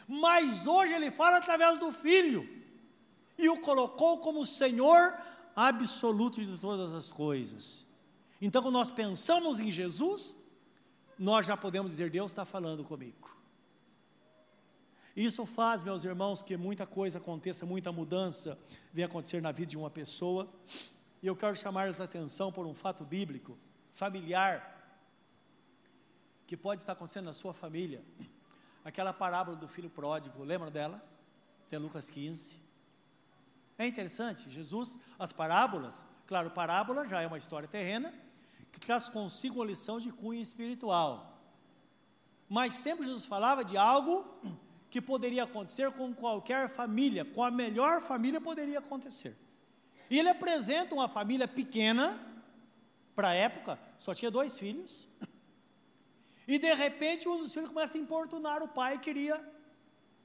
mas 0.07 0.64
hoje 0.64 0.94
ele 0.94 1.11
fala 1.11 1.38
através 1.38 1.76
do 1.76 1.90
Filho, 1.90 2.48
e 3.37 3.48
o 3.48 3.61
colocou 3.61 4.18
como 4.18 4.46
Senhor 4.46 5.12
absoluto 5.57 6.40
de 6.40 6.57
todas 6.57 6.92
as 6.92 7.12
coisas. 7.12 7.88
Então, 8.40 8.62
quando 8.62 8.74
nós 8.74 8.90
pensamos 8.90 9.59
em 9.59 9.70
Jesus, 9.70 10.37
nós 11.18 11.46
já 11.46 11.57
podemos 11.57 11.92
dizer: 11.92 12.11
Deus 12.11 12.31
está 12.31 12.44
falando 12.44 12.85
comigo. 12.85 13.37
Isso 15.16 15.44
faz, 15.44 15.83
meus 15.83 16.05
irmãos, 16.05 16.42
que 16.42 16.57
muita 16.57 16.87
coisa 16.87 17.18
aconteça, 17.18 17.66
muita 17.66 17.90
mudança 17.90 18.57
venha 18.92 19.07
acontecer 19.07 19.42
na 19.42 19.51
vida 19.51 19.70
de 19.70 19.77
uma 19.77 19.90
pessoa. 19.90 20.48
E 21.20 21.27
eu 21.27 21.35
quero 21.35 21.57
chamar 21.57 21.88
a 21.88 22.05
atenção 22.05 22.53
por 22.53 22.64
um 22.64 22.72
fato 22.72 23.05
bíblico, 23.05 23.59
familiar, 23.90 24.77
que 26.46 26.57
pode 26.57 26.83
estar 26.83 26.92
acontecendo 26.92 27.24
na 27.24 27.35
sua 27.35 27.53
família. 27.53 28.01
Aquela 28.85 29.12
parábola 29.12 29.57
do 29.57 29.66
filho 29.66 29.90
pródigo, 29.90 30.44
lembra 30.44 30.70
dela? 30.70 31.05
Tem 31.68 31.81
Lucas 31.81 32.09
15. 32.09 32.61
É 33.77 33.87
interessante, 33.87 34.48
Jesus, 34.48 34.96
as 35.18 35.33
parábolas, 35.33 36.07
claro, 36.27 36.51
parábola 36.51 37.05
já 37.05 37.20
é 37.20 37.27
uma 37.27 37.38
história 37.38 37.68
terrena, 37.68 38.14
que 38.72 38.81
traz 38.81 39.09
consigo 39.09 39.57
uma 39.57 39.66
lição 39.66 39.98
de 39.98 40.11
cunho 40.11 40.40
espiritual. 40.40 41.38
Mas 42.48 42.74
sempre 42.74 43.04
Jesus 43.04 43.24
falava 43.24 43.64
de 43.64 43.76
algo 43.76 44.24
que 44.90 45.00
poderia 45.00 45.44
acontecer 45.44 45.90
com 45.92 46.14
qualquer 46.14 46.68
família, 46.68 47.24
com 47.24 47.42
a 47.42 47.50
melhor 47.50 48.00
família 48.00 48.40
poderia 48.40 48.78
acontecer. 48.78 49.37
E 50.11 50.18
ele 50.18 50.31
apresenta 50.31 50.94
uma 50.94 51.09
família 51.09 51.46
pequena, 51.46 52.18
para 53.14 53.28
a 53.31 53.35
época, 53.35 53.78
só 53.98 54.14
tinha 54.14 54.31
dois 54.31 54.59
filhos, 54.59 55.09
e 56.46 56.59
de 56.59 56.72
repente 56.72 57.28
um 57.28 57.37
dos 57.37 57.52
filhos 57.52 57.68
começa 57.68 57.98
a 57.98 58.00
importunar 58.00 58.62
o 58.62 58.68
pai, 58.68 58.98
queria 58.98 59.37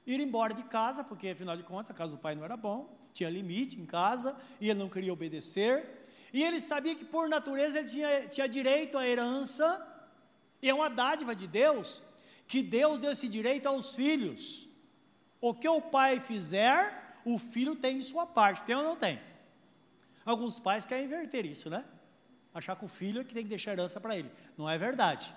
ir 0.06 0.20
embora 0.22 0.54
de 0.54 0.64
casa, 0.64 1.04
porque 1.04 1.30
afinal 1.30 1.58
de 1.58 1.64
contas 1.64 1.92
a 1.92 1.94
casa 1.94 2.16
do 2.16 2.20
pai 2.20 2.36
não 2.36 2.46
era 2.46 2.56
bom, 2.56 2.96
tinha 3.12 3.30
limite 3.30 3.82
em 3.82 3.86
casa, 3.86 4.38
e 4.62 4.70
ele 4.70 4.80
não 4.80 4.90
queria 4.90 5.12
obedecer, 5.12 6.03
e 6.34 6.44
ele 6.44 6.60
sabia 6.60 6.96
que 6.96 7.06
por 7.06 7.30
natureza 7.30 7.78
ele 7.80 7.88
tinha, 7.88 8.28
tinha 8.28 8.48
direito 8.50 8.98
à 8.98 9.08
herança, 9.08 9.66
e 10.62 10.68
é 10.68 10.74
uma 10.74 10.90
dádiva 10.90 11.36
de 11.36 11.48
Deus, 11.48 12.02
que 12.48 12.64
Deus 12.64 13.00
deu 13.00 13.12
esse 13.12 13.28
direito 13.28 13.68
aos 13.68 13.94
filhos. 13.94 14.68
O 15.40 15.54
que 15.54 15.70
o 15.70 15.80
pai 15.80 16.20
fizer, 16.20 17.18
o 17.24 17.38
filho 17.38 17.76
tem 17.76 18.00
de 18.00 18.04
sua 18.04 18.26
parte, 18.26 18.64
tem 18.64 18.76
ou 18.76 18.84
não 18.84 18.96
tem? 18.96 19.22
Alguns 20.26 20.60
pais 20.60 20.86
querem 20.86 21.06
inverter 21.06 21.46
isso, 21.46 21.70
né? 21.70 21.86
Achar 22.54 22.76
que 22.76 22.86
o 22.86 22.88
filho 22.88 23.22
é 23.22 23.24
que 23.24 23.34
tem 23.34 23.44
que 23.44 23.50
deixar 23.50 23.74
herança 23.74 24.00
para 24.00 24.18
ele. 24.18 24.32
Não 24.58 24.70
é 24.70 24.78
verdade. 24.78 25.36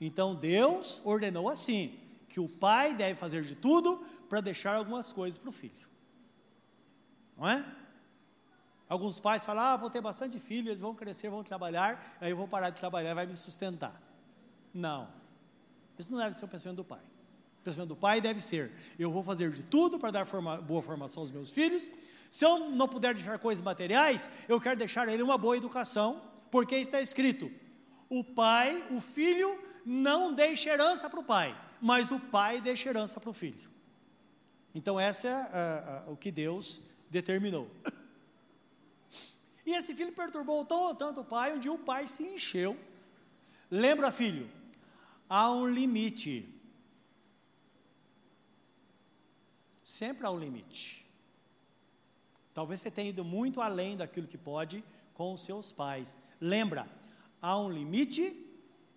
Então 0.00 0.34
Deus 0.34 1.00
ordenou 1.04 1.48
assim: 1.48 1.98
que 2.28 2.38
o 2.38 2.48
pai 2.48 2.94
deve 2.94 3.18
fazer 3.18 3.42
de 3.42 3.54
tudo 3.54 4.04
para 4.28 4.40
deixar 4.40 4.76
algumas 4.76 5.12
coisas 5.12 5.38
para 5.38 5.48
o 5.48 5.52
filho. 5.52 5.88
Não 7.36 7.48
é? 7.48 7.64
Alguns 8.88 9.20
pais 9.20 9.44
falam: 9.44 9.62
ah, 9.62 9.76
vou 9.76 9.90
ter 9.90 10.00
bastante 10.00 10.38
filhos, 10.38 10.68
eles 10.68 10.80
vão 10.80 10.94
crescer, 10.94 11.28
vão 11.28 11.44
trabalhar, 11.44 12.16
aí 12.20 12.30
eu 12.30 12.36
vou 12.36 12.48
parar 12.48 12.70
de 12.70 12.80
trabalhar, 12.80 13.14
vai 13.14 13.26
me 13.26 13.34
sustentar. 13.34 14.00
Não. 14.72 15.08
Isso 15.98 16.10
não 16.10 16.18
deve 16.18 16.34
ser 16.34 16.44
o 16.44 16.48
pensamento 16.48 16.76
do 16.76 16.84
pai. 16.84 17.02
O 17.60 17.64
pensamento 17.64 17.88
do 17.88 17.96
pai 17.96 18.20
deve 18.20 18.40
ser: 18.40 18.72
eu 18.98 19.10
vou 19.10 19.22
fazer 19.22 19.50
de 19.50 19.62
tudo 19.62 19.98
para 19.98 20.10
dar 20.10 20.24
forma, 20.24 20.56
boa 20.58 20.80
formação 20.80 21.22
aos 21.22 21.30
meus 21.30 21.50
filhos. 21.50 21.90
Se 22.30 22.44
eu 22.44 22.70
não 22.70 22.88
puder 22.88 23.14
deixar 23.14 23.38
coisas 23.38 23.62
materiais, 23.62 24.30
eu 24.48 24.60
quero 24.60 24.78
deixar 24.78 25.08
ele 25.08 25.22
uma 25.22 25.36
boa 25.36 25.56
educação, 25.56 26.22
porque 26.50 26.76
está 26.76 27.00
escrito: 27.00 27.50
o 28.08 28.24
pai, 28.24 28.86
o 28.90 29.00
filho, 29.00 29.58
não 29.84 30.32
deixa 30.32 30.70
herança 30.70 31.10
para 31.10 31.20
o 31.20 31.24
pai, 31.24 31.58
mas 31.80 32.10
o 32.10 32.18
pai 32.18 32.60
deixa 32.60 32.88
herança 32.88 33.20
para 33.20 33.30
o 33.30 33.34
filho. 33.34 33.68
Então, 34.74 34.98
essa 35.00 35.28
é 35.28 36.10
o 36.10 36.16
que 36.16 36.30
Deus 36.30 36.80
determinou. 37.10 37.70
E 39.68 39.74
esse 39.78 39.92
filho 39.98 40.14
perturbou 40.22 40.60
tão, 40.72 40.82
tanto 41.02 41.18
o 41.22 41.28
pai, 41.34 41.48
um 41.54 41.74
o 41.76 41.78
pai 41.90 42.02
se 42.14 42.24
encheu. 42.34 42.72
Lembra, 43.84 44.10
filho? 44.20 44.46
há 45.28 45.52
um 45.52 45.66
limite. 45.68 46.48
Sempre 49.82 50.26
há 50.26 50.30
um 50.30 50.38
limite. 50.38 51.06
Talvez 52.54 52.80
você 52.80 52.90
tenha 52.90 53.10
ido 53.10 53.24
muito 53.24 53.60
além 53.60 53.96
daquilo 53.96 54.26
que 54.26 54.38
pode 54.38 54.82
com 55.14 55.32
os 55.32 55.42
seus 55.42 55.70
pais. 55.70 56.18
Lembra, 56.40 56.88
há 57.40 57.58
um 57.58 57.70
limite 57.70 58.44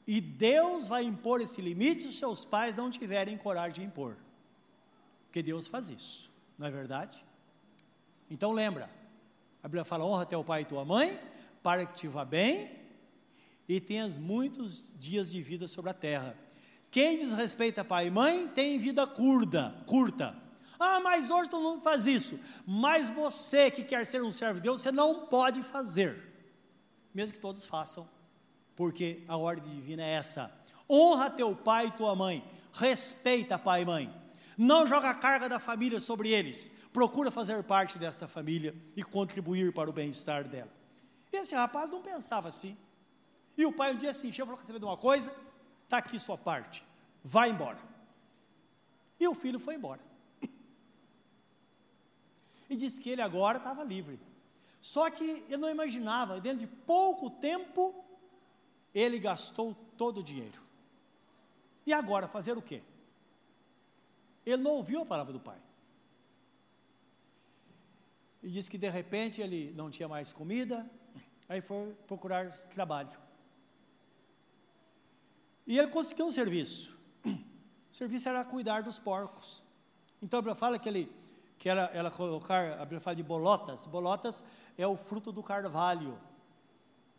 e 0.08 0.20
Deus 0.20 0.88
vai 0.88 1.04
impor 1.04 1.42
esse 1.42 1.62
limite 1.62 2.02
se 2.04 2.08
os 2.08 2.18
seus 2.18 2.44
pais 2.44 2.76
não 2.76 2.90
tiverem 2.90 3.38
coragem 3.38 3.74
de 3.74 3.84
impor. 3.84 4.18
Porque 5.26 5.44
Deus 5.44 5.68
faz 5.68 5.90
isso, 5.90 6.32
não 6.58 6.68
é 6.68 6.72
verdade? 6.72 7.24
Então 8.30 8.52
lembra, 8.52 8.90
a 9.64 9.68
Bíblia 9.68 9.86
fala: 9.86 10.06
honra 10.06 10.26
teu 10.26 10.44
pai 10.44 10.62
e 10.62 10.66
tua 10.66 10.84
mãe, 10.84 11.20
para 11.62 11.86
que 11.86 11.94
te 11.94 12.08
vá 12.08 12.26
bem 12.26 12.82
e 13.68 13.80
tenhas 13.80 14.18
muitos 14.18 14.94
dias 14.98 15.32
de 15.32 15.42
vida 15.42 15.68
sobre 15.68 15.92
a 15.92 15.94
terra. 15.94 16.36
Quem 16.90 17.18
desrespeita 17.18 17.86
pai 17.86 18.08
e 18.08 18.12
mãe 18.12 18.48
tem 18.50 18.78
vida 18.78 19.08
curta, 19.08 19.74
curta. 19.86 20.36
Ah, 20.78 21.00
mas 21.00 21.30
hoje 21.30 21.50
todo 21.50 21.64
mundo 21.64 21.82
faz 21.82 22.06
isso. 22.06 22.40
Mas 22.66 23.10
você 23.10 23.72
que 23.72 23.84
quer 23.84 24.06
ser 24.06 24.24
um 24.24 24.32
servo 24.32 24.56
de 24.56 24.64
Deus, 24.64 24.82
você 24.82 24.92
não 24.92 25.28
pode 25.28 25.62
fazer. 25.62 26.22
Mesmo 27.14 27.34
que 27.34 27.40
todos 27.40 27.66
façam, 27.66 28.10
porque 28.76 29.24
a 29.28 29.38
ordem 29.38 29.74
divina 29.74 30.04
é 30.04 30.14
essa. 30.14 30.52
Honra 30.90 31.30
teu 31.30 31.56
pai 31.56 31.88
e 31.88 31.92
tua 31.92 32.16
mãe. 32.16 32.44
Respeita 32.74 33.58
pai 33.60 33.84
e 33.84 33.86
mãe. 33.86 34.22
Não 34.58 34.86
joga 34.86 35.12
a 35.12 35.16
carga 35.16 35.48
da 35.48 35.60
família 35.60 36.00
sobre 36.00 36.30
eles. 36.30 36.70
Procura 36.92 37.32
fazer 37.32 37.64
parte 37.64 37.98
desta 37.98 38.28
família 38.28 38.76
e 38.96 39.04
contribuir 39.04 39.74
para 39.74 39.90
o 39.90 39.94
bem-estar 39.94 40.48
dela. 40.48 40.72
Esse 41.32 41.56
rapaz 41.56 41.90
não 41.90 42.02
pensava 42.02 42.50
assim. 42.50 42.78
E 43.58 43.66
o 43.66 43.74
pai 43.74 43.94
um 43.94 43.98
dia 43.98 44.14
se 44.14 44.28
encheu 44.28 44.44
e 44.44 44.48
falou: 44.48 44.62
saber 44.64 44.80
de 44.80 44.86
uma 44.86 44.98
coisa? 44.98 45.34
Está 45.84 45.98
aqui 45.98 46.20
sua 46.20 46.38
parte, 46.38 46.86
vai 47.24 47.50
embora. 47.50 47.80
E 49.20 49.28
o 49.28 49.34
filho 49.34 49.60
foi 49.60 49.76
embora. 49.76 50.02
E 52.70 52.76
disse 52.76 53.02
que 53.02 53.10
ele 53.10 53.22
agora 53.22 53.58
estava 53.58 53.84
livre. 53.84 54.18
Só 54.80 55.10
que 55.10 55.24
ele 55.24 55.58
não 55.58 55.70
imaginava, 55.70 56.40
dentro 56.40 56.60
de 56.60 56.68
pouco 56.68 57.30
tempo, 57.30 58.04
ele 58.96 59.20
gastou 59.20 59.76
todo 59.98 60.20
o 60.20 60.24
dinheiro. 60.24 60.62
E 61.86 61.94
agora, 61.94 62.28
fazer 62.28 62.58
o 62.58 62.62
quê? 62.62 62.82
Ele 64.46 64.64
não 64.64 64.72
ouviu 64.72 65.02
a 65.02 65.06
palavra 65.06 65.34
do 65.34 65.40
pai. 65.40 65.58
E 68.42 68.50
disse 68.50 68.70
que 68.70 68.78
de 68.78 68.90
repente 68.90 69.42
ele 69.42 69.72
não 69.76 69.90
tinha 69.90 70.08
mais 70.08 70.34
comida, 70.34 70.90
aí 71.48 71.62
foi 71.62 71.94
procurar 72.08 72.52
trabalho. 72.68 73.18
E 75.68 75.78
ele 75.78 75.88
conseguiu 75.90 76.26
um 76.26 76.32
serviço. 76.32 76.98
O 77.26 77.96
serviço 77.96 78.30
era 78.30 78.44
cuidar 78.44 78.82
dos 78.82 78.98
porcos. 78.98 79.64
Então 80.22 80.40
a 80.40 80.42
Bíblia 80.42 80.56
fala 80.56 80.80
que 80.80 80.88
ele 80.88 81.12
que 81.58 81.70
ela, 81.70 81.84
ela 81.94 82.10
colocar, 82.10 82.74
a 82.74 82.80
Bíblia 82.80 83.00
fala 83.00 83.16
de 83.16 83.22
bolotas. 83.22 83.86
Bolotas 83.86 84.44
é 84.76 84.88
o 84.88 84.98
fruto 84.98 85.32
do 85.32 85.44
carvalho, 85.44 86.20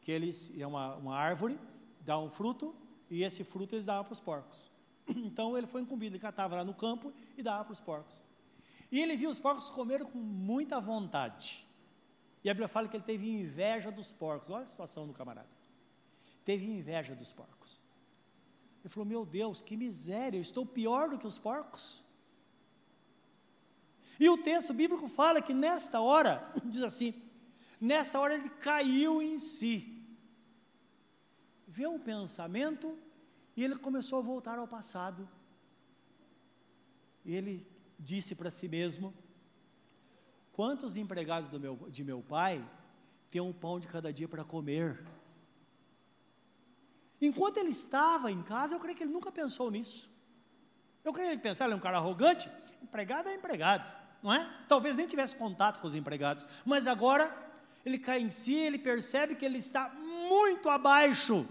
que 0.00 0.10
eles 0.10 0.52
é 0.58 0.66
uma, 0.66 0.96
uma 0.96 1.16
árvore, 1.16 1.56
dá 2.00 2.18
um 2.18 2.28
fruto 2.28 2.74
e 3.08 3.22
esse 3.22 3.44
fruto 3.44 3.76
eles 3.76 3.86
davam 3.86 4.02
para 4.02 4.12
os 4.12 4.18
porcos. 4.20 4.68
Então 5.14 5.56
ele 5.56 5.68
foi 5.68 5.82
incumbido, 5.82 6.16
ele 6.16 6.20
catava 6.20 6.56
lá 6.56 6.64
no 6.64 6.74
campo 6.74 7.12
e 7.36 7.42
dava 7.42 7.64
para 7.64 7.72
os 7.72 7.78
porcos. 7.78 8.24
E 8.92 9.00
ele 9.00 9.16
viu 9.16 9.30
os 9.30 9.40
porcos 9.40 9.70
comer 9.70 10.04
com 10.04 10.18
muita 10.18 10.78
vontade. 10.78 11.66
E 12.44 12.50
a 12.50 12.52
Bíblia 12.52 12.68
fala 12.68 12.88
que 12.88 12.96
ele 12.96 13.04
teve 13.04 13.26
inveja 13.26 13.90
dos 13.90 14.12
porcos. 14.12 14.50
Olha 14.50 14.64
a 14.64 14.66
situação 14.66 15.06
do 15.06 15.14
camarada. 15.14 15.48
Teve 16.44 16.66
inveja 16.66 17.14
dos 17.14 17.32
porcos. 17.32 17.80
Ele 18.84 18.92
falou: 18.92 19.08
Meu 19.08 19.24
Deus, 19.24 19.62
que 19.62 19.78
miséria, 19.78 20.36
eu 20.36 20.42
estou 20.42 20.66
pior 20.66 21.08
do 21.08 21.18
que 21.18 21.26
os 21.26 21.38
porcos. 21.38 22.04
E 24.20 24.28
o 24.28 24.36
texto 24.36 24.74
bíblico 24.74 25.08
fala 25.08 25.40
que 25.40 25.54
nesta 25.54 26.00
hora, 26.00 26.52
diz 26.62 26.82
assim, 26.82 27.14
nessa 27.80 28.20
hora 28.20 28.34
ele 28.34 28.50
caiu 28.50 29.22
em 29.22 29.38
si. 29.38 30.04
Vê 31.66 31.86
um 31.86 31.98
pensamento 31.98 32.98
e 33.56 33.64
ele 33.64 33.76
começou 33.76 34.18
a 34.18 34.22
voltar 34.22 34.58
ao 34.58 34.68
passado. 34.68 35.26
E 37.24 37.34
ele 37.34 37.71
disse 38.02 38.34
para 38.34 38.50
si 38.50 38.68
mesmo: 38.68 39.14
Quantos 40.52 40.96
empregados 40.96 41.50
meu, 41.58 41.76
de 41.88 42.04
meu 42.04 42.20
pai 42.20 42.62
têm 43.30 43.40
um 43.40 43.52
pão 43.52 43.80
de 43.80 43.88
cada 43.88 44.12
dia 44.12 44.28
para 44.28 44.44
comer? 44.44 45.02
Enquanto 47.20 47.58
ele 47.58 47.70
estava 47.70 48.30
em 48.32 48.42
casa, 48.42 48.74
eu 48.74 48.80
creio 48.80 48.96
que 48.96 49.04
ele 49.04 49.12
nunca 49.12 49.30
pensou 49.30 49.70
nisso. 49.70 50.10
Eu 51.04 51.12
creio 51.12 51.28
que 51.28 51.34
ele 51.34 51.40
pensava, 51.40 51.68
ele 51.68 51.74
é 51.74 51.76
um 51.76 51.80
cara 51.80 51.98
arrogante, 51.98 52.48
empregado 52.82 53.28
é 53.28 53.34
empregado, 53.34 53.92
não 54.22 54.32
é? 54.32 54.48
Talvez 54.68 54.96
nem 54.96 55.06
tivesse 55.06 55.34
contato 55.36 55.80
com 55.80 55.86
os 55.86 55.94
empregados, 55.94 56.44
mas 56.64 56.86
agora 56.86 57.32
ele 57.84 57.98
cai 57.98 58.20
em 58.20 58.30
si, 58.30 58.54
ele 58.54 58.78
percebe 58.78 59.34
que 59.34 59.44
ele 59.44 59.58
está 59.58 59.88
muito 60.28 60.68
abaixo, 60.68 61.48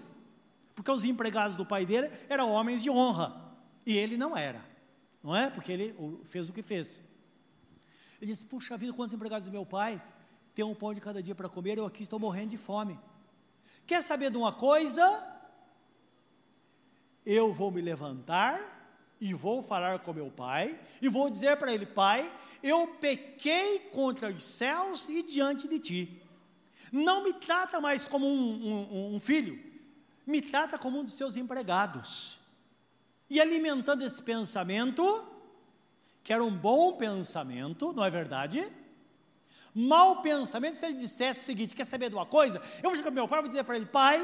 porque 0.75 0.91
os 0.91 1.03
empregados 1.03 1.57
do 1.57 1.65
pai 1.65 1.85
dele 1.85 2.09
eram 2.29 2.49
homens 2.49 2.81
de 2.83 2.89
honra, 2.89 3.53
e 3.85 3.97
ele 3.97 4.15
não 4.15 4.37
era, 4.37 4.63
não 5.23 5.35
é? 5.35 5.49
Porque 5.49 5.71
ele 5.71 5.95
fez 6.23 6.49
o 6.49 6.53
que 6.53 6.61
fez. 6.61 7.01
Ele 8.21 8.31
disse: 8.31 8.45
Puxa 8.45 8.77
vida, 8.77 8.93
quantos 8.93 9.13
empregados 9.13 9.47
do 9.47 9.51
meu 9.51 9.65
pai 9.65 10.01
têm 10.53 10.65
um 10.65 10.75
pão 10.75 10.93
de 10.93 11.01
cada 11.01 11.21
dia 11.21 11.35
para 11.35 11.49
comer, 11.49 11.77
eu 11.77 11.85
aqui 11.85 12.03
estou 12.03 12.19
morrendo 12.19 12.49
de 12.49 12.57
fome. 12.57 12.99
Quer 13.85 14.01
saber 14.03 14.31
de 14.31 14.37
uma 14.37 14.53
coisa? 14.53 15.31
eu 17.25 17.53
vou 17.53 17.71
me 17.71 17.81
levantar 17.81 18.59
e 19.19 19.33
vou 19.33 19.61
falar 19.61 19.99
com 19.99 20.13
meu 20.13 20.31
pai 20.31 20.79
e 21.01 21.07
vou 21.07 21.29
dizer 21.29 21.57
para 21.57 21.71
ele: 21.71 21.85
Pai, 21.85 22.31
eu 22.63 22.87
pequei 22.99 23.79
contra 23.91 24.29
os 24.29 24.43
céus 24.43 25.09
e 25.09 25.21
diante 25.21 25.67
de 25.67 25.79
ti. 25.79 26.21
Não 26.91 27.23
me 27.23 27.33
trata 27.33 27.79
mais 27.79 28.07
como 28.07 28.27
um, 28.27 29.13
um, 29.13 29.15
um 29.15 29.19
filho, 29.19 29.61
me 30.25 30.41
trata 30.41 30.77
como 30.77 30.99
um 30.99 31.03
dos 31.03 31.13
seus 31.13 31.37
empregados. 31.37 32.39
E 33.31 33.39
alimentando 33.39 34.03
esse 34.03 34.21
pensamento, 34.21 35.03
que 36.23 36.31
era 36.33 36.43
um 36.43 36.55
bom 36.55 36.93
pensamento, 36.97 37.93
não 37.93 38.03
é 38.03 38.09
verdade? 38.09 38.59
Mau 39.73 40.21
pensamento, 40.21 40.75
se 40.75 40.85
ele 40.85 40.95
dissesse 40.95 41.39
o 41.39 41.43
seguinte: 41.43 41.73
quer 41.73 41.85
saber 41.85 42.09
de 42.09 42.15
uma 42.15 42.25
coisa? 42.25 42.61
Eu 42.83 42.89
vou 42.89 42.95
chegar 42.95 43.09
para 43.09 43.19
meu 43.19 43.27
pai 43.27 43.39
vou 43.39 43.47
dizer 43.47 43.63
para 43.63 43.77
ele: 43.77 43.85
Pai, 43.85 44.17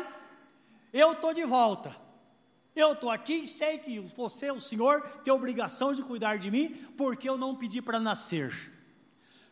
eu 0.92 1.14
estou 1.14 1.34
de 1.34 1.46
volta 1.46 2.08
eu 2.78 2.94
estou 2.94 3.10
aqui 3.10 3.42
e 3.42 3.48
sei 3.48 3.80
que 3.80 4.00
você, 4.00 4.52
o 4.52 4.60
Senhor, 4.60 5.02
tem 5.24 5.34
obrigação 5.34 5.94
de 5.94 6.04
cuidar 6.04 6.38
de 6.38 6.52
mim, 6.52 6.70
porque 6.96 7.28
eu 7.28 7.38
não 7.38 7.56
pedi 7.56 7.82
para 7.82 8.00
nascer. 8.00 8.72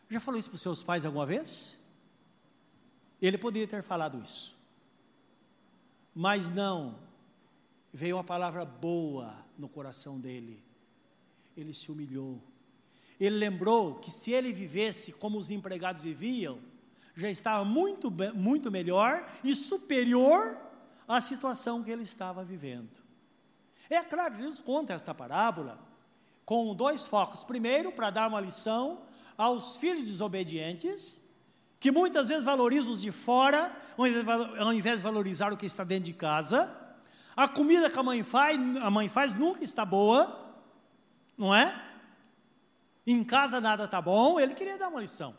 Já 0.08 0.20
falou 0.20 0.38
isso 0.38 0.48
para 0.48 0.54
os 0.54 0.62
seus 0.62 0.82
pais 0.82 1.04
alguma 1.04 1.26
vez? 1.26 1.76
Ele 3.20 3.36
poderia 3.36 3.66
ter 3.66 3.82
falado 3.82 4.22
isso. 4.22 4.54
Mas 6.14 6.48
não, 6.48 6.94
veio 7.96 8.16
uma 8.16 8.24
palavra 8.24 8.62
boa 8.62 9.34
no 9.56 9.70
coração 9.70 10.20
dele. 10.20 10.62
Ele 11.56 11.72
se 11.72 11.90
humilhou. 11.90 12.42
Ele 13.18 13.36
lembrou 13.36 13.94
que 13.94 14.10
se 14.10 14.32
ele 14.32 14.52
vivesse 14.52 15.12
como 15.12 15.38
os 15.38 15.50
empregados 15.50 16.02
viviam, 16.02 16.58
já 17.14 17.30
estava 17.30 17.64
muito, 17.64 18.12
muito 18.34 18.70
melhor 18.70 19.26
e 19.42 19.54
superior 19.54 20.60
à 21.08 21.22
situação 21.22 21.82
que 21.82 21.90
ele 21.90 22.02
estava 22.02 22.44
vivendo. 22.44 22.90
É 23.88 24.02
claro 24.02 24.34
que 24.34 24.40
Jesus 24.40 24.60
conta 24.60 24.92
esta 24.92 25.14
parábola 25.14 25.80
com 26.44 26.74
dois 26.74 27.06
focos. 27.06 27.44
Primeiro, 27.44 27.90
para 27.90 28.10
dar 28.10 28.28
uma 28.28 28.40
lição 28.40 29.00
aos 29.38 29.78
filhos 29.78 30.04
desobedientes, 30.04 31.24
que 31.80 31.90
muitas 31.90 32.28
vezes 32.28 32.44
valorizam 32.44 32.92
os 32.92 33.00
de 33.00 33.10
fora, 33.10 33.74
ao 33.96 34.74
invés 34.74 34.98
de 34.98 35.02
valorizar 35.02 35.50
o 35.50 35.56
que 35.56 35.64
está 35.64 35.82
dentro 35.82 36.04
de 36.04 36.12
casa. 36.12 36.85
A 37.36 37.46
comida 37.46 37.90
que 37.90 37.98
a 37.98 38.02
mãe 38.02 38.22
faz, 38.22 38.58
a 38.78 38.90
mãe 38.90 39.08
faz 39.08 39.34
nunca 39.34 39.62
está 39.62 39.84
boa, 39.84 40.54
não 41.36 41.54
é? 41.54 41.82
Em 43.06 43.22
casa 43.22 43.60
nada 43.60 43.84
está 43.84 44.00
bom, 44.00 44.40
ele 44.40 44.54
queria 44.54 44.78
dar 44.78 44.88
uma 44.88 45.00
lição. 45.00 45.36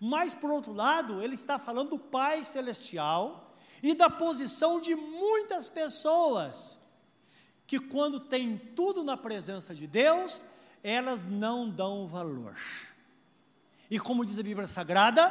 Mas, 0.00 0.34
por 0.34 0.50
outro 0.50 0.72
lado, 0.72 1.22
ele 1.22 1.34
está 1.34 1.58
falando 1.58 1.90
do 1.90 1.98
Pai 1.98 2.42
Celestial 2.42 3.54
e 3.82 3.94
da 3.94 4.10
posição 4.10 4.80
de 4.80 4.94
muitas 4.94 5.68
pessoas 5.68 6.78
que 7.66 7.78
quando 7.78 8.20
tem 8.20 8.58
tudo 8.74 9.02
na 9.02 9.16
presença 9.16 9.74
de 9.74 9.86
Deus, 9.86 10.44
elas 10.82 11.24
não 11.24 11.68
dão 11.70 12.06
valor. 12.06 12.56
E 13.90 13.98
como 13.98 14.24
diz 14.24 14.38
a 14.38 14.42
Bíblia 14.42 14.68
Sagrada, 14.68 15.24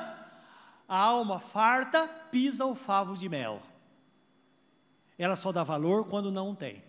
a 0.87 0.97
alma 0.97 1.39
farta 1.39 2.07
pisa 2.31 2.65
o 2.65 2.75
favo 2.75 3.15
de 3.15 3.27
mel. 3.29 3.61
Ela 5.17 5.35
só 5.35 5.51
dá 5.51 5.63
valor 5.63 6.07
quando 6.09 6.31
não 6.31 6.53
tem. 6.53 6.83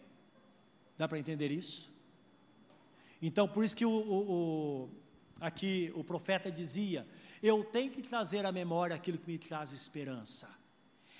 Dá 0.97 1.07
para 1.07 1.19
entender 1.19 1.51
isso? 1.51 1.91
Então, 3.21 3.47
por 3.49 3.65
isso 3.65 3.77
que 3.77 3.85
o, 3.85 3.91
o, 3.91 4.33
o, 4.33 4.91
aqui 5.41 5.93
o 5.95 6.03
profeta 6.03 6.51
dizia: 6.51 7.07
Eu 7.43 7.65
tenho 7.65 7.91
que 7.91 8.03
trazer 8.03 8.45
à 8.45 8.53
memória 8.53 8.97
aquilo 8.97 9.19
que 9.19 9.31
me 9.31 9.39
traz 9.39 9.73
esperança. 9.73 10.49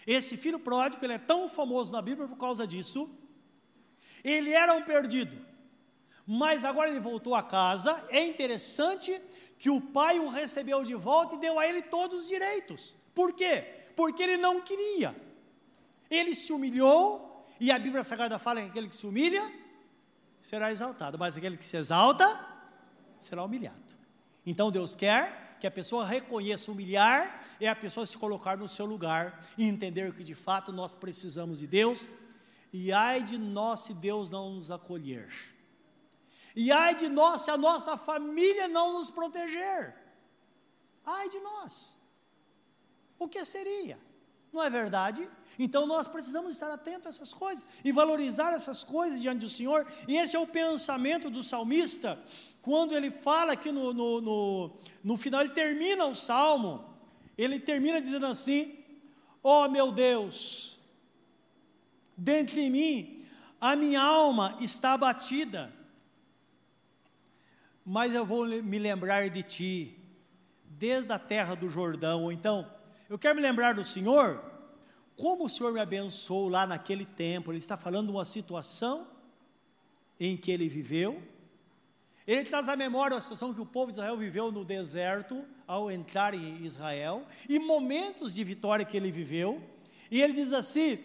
Esse 0.07 0.37
filho 0.37 0.59
pródigo, 0.59 1.05
ele 1.05 1.15
é 1.15 1.19
tão 1.19 1.49
famoso 1.49 1.93
na 1.93 2.01
Bíblia 2.01 2.29
por 2.29 2.39
causa 2.39 2.67
disso, 2.67 3.11
ele 4.23 4.53
era 4.53 4.73
um 4.75 4.83
perdido, 4.83 5.37
mas 6.27 6.65
agora 6.65 6.91
ele 6.91 7.01
voltou 7.01 7.35
a 7.35 7.43
casa. 7.43 8.05
É 8.09 8.25
interessante 8.25 9.21
que 9.59 9.71
o 9.71 9.81
pai 9.81 10.19
o 10.19 10.29
recebeu 10.29 10.85
de 10.85 10.95
volta 10.95 11.35
e 11.35 11.39
deu 11.39 11.59
a 11.59 11.67
ele 11.67 11.83
todos 11.83 12.21
os 12.21 12.29
direitos. 12.29 12.95
Por 13.15 13.33
quê? 13.33 13.65
Porque 13.97 14.23
ele 14.23 14.37
não 14.37 14.61
queria. 14.61 15.26
Ele 16.11 16.35
se 16.35 16.53
humilhou, 16.53 17.47
e 17.59 17.71
a 17.71 17.79
Bíblia 17.79 18.05
Sagrada 18.05 18.39
fala 18.39 18.61
que 18.63 18.69
aquele 18.69 18.89
que 18.89 18.95
se 18.95 19.07
humilha 19.07 19.43
será 20.43 20.71
exaltado, 20.71 21.19
mas 21.19 21.37
aquele 21.37 21.57
que 21.57 21.65
se 21.65 21.77
exalta 21.77 22.39
será 23.19 23.43
humilhado. 23.43 23.97
Então 24.45 24.71
Deus 24.71 24.95
quer 24.95 25.57
que 25.59 25.67
a 25.67 25.71
pessoa 25.71 26.07
reconheça 26.07 26.71
humilhar, 26.71 27.45
é 27.61 27.69
a 27.69 27.75
pessoa 27.75 28.07
se 28.07 28.17
colocar 28.17 28.57
no 28.57 28.69
seu 28.69 28.87
lugar 28.87 29.45
e 29.57 29.65
entender 29.65 30.15
que 30.15 30.23
de 30.23 30.35
fato 30.35 30.73
nós 30.73 30.95
precisamos 30.95 31.61
de 31.61 31.67
Deus 31.67 32.09
e 32.73 32.93
ai 32.93 33.23
de 33.23 33.39
nós 33.39 33.81
se 33.81 33.95
Deus 33.95 34.31
não 34.31 34.51
nos 34.51 34.71
acolher. 34.71 35.29
E 36.55 36.71
ai 36.71 36.95
de 36.95 37.09
nós 37.09 37.43
se 37.43 37.51
a 37.51 37.57
nossa 37.57 37.97
família 37.97 38.69
não 38.69 38.95
nos 38.95 39.11
proteger. 39.11 39.95
Ai 41.05 41.29
de 41.29 41.41
nós. 41.41 41.97
O 43.19 43.29
que 43.29 43.43
seria? 43.45 43.99
Não 44.57 44.65
é 44.65 44.71
verdade? 44.71 45.29
Então 45.59 45.87
nós 45.87 46.09
precisamos 46.09 46.51
estar 46.53 46.71
atentos 46.71 47.07
a 47.07 47.09
essas 47.11 47.35
coisas 47.35 47.69
e 47.85 47.93
valorizar 47.93 48.55
essas 48.55 48.83
coisas 48.83 49.21
diante 49.21 49.41
do 49.41 49.51
Senhor. 49.51 49.87
E 50.09 50.17
esse 50.17 50.35
é 50.35 50.39
o 50.39 50.47
pensamento 50.47 51.29
do 51.29 51.43
salmista, 51.43 52.19
quando 52.63 52.97
ele 52.97 53.11
fala 53.11 53.53
aqui 53.53 53.71
no, 53.71 53.93
no, 53.93 54.21
no, 54.23 54.77
no 55.05 55.17
final, 55.19 55.43
ele 55.43 55.51
termina 55.51 56.07
o 56.07 56.15
salmo, 56.15 56.87
ele 57.37 57.61
termina 57.61 58.01
dizendo 58.01 58.25
assim: 58.25 58.79
Ó 59.43 59.67
oh, 59.67 59.69
meu 59.69 59.93
Deus, 59.93 60.81
dentro 62.17 62.55
de 62.55 62.71
mim, 62.71 63.27
a 63.61 63.77
minha 63.77 64.01
alma 64.01 64.57
está 64.59 64.95
abatida. 64.95 65.71
Mas 67.85 68.15
eu 68.15 68.25
vou 68.25 68.47
me 68.47 68.79
lembrar 68.79 69.29
de 69.29 69.43
ti, 69.43 69.99
desde 70.65 71.13
a 71.13 71.19
terra 71.19 71.55
do 71.55 71.69
Jordão. 71.69 72.23
Ou 72.25 72.33
então, 72.33 72.67
eu 73.09 73.19
quero 73.19 73.37
me 73.37 73.43
lembrar 73.43 73.75
do 73.75 73.85
Senhor, 73.85 74.43
como 75.17 75.45
o 75.45 75.49
Senhor 75.49 75.73
me 75.73 75.81
abençoou 75.81 76.49
lá 76.49 76.67
naquele 76.67 77.05
tempo. 77.05 77.51
Ele 77.51 77.59
está 77.59 77.77
falando 77.77 78.07
de 78.07 78.13
uma 78.13 78.25
situação 78.25 79.07
em 80.19 80.37
que 80.37 80.51
ele 80.51 80.69
viveu. 80.69 81.23
Ele 82.27 82.43
traz 82.43 82.69
à 82.69 82.77
memória 82.77 83.17
a 83.17 83.21
situação 83.21 83.55
que 83.55 83.61
o 83.61 83.67
povo 83.67 83.93
de 83.93 83.99
Israel 83.99 84.17
viveu 84.17 84.51
no 84.51 84.65
deserto 84.65 85.45
ao 85.67 85.91
entrar 85.91 86.35
em 86.35 86.65
Israel 86.65 87.25
e 87.49 87.59
momentos 87.59 88.35
de 88.35 88.43
vitória 88.43 88.85
que 88.85 88.97
ele 88.97 89.13
viveu. 89.13 89.63
E 90.11 90.21
ele 90.21 90.33
diz 90.33 90.53
assim: 90.53 90.99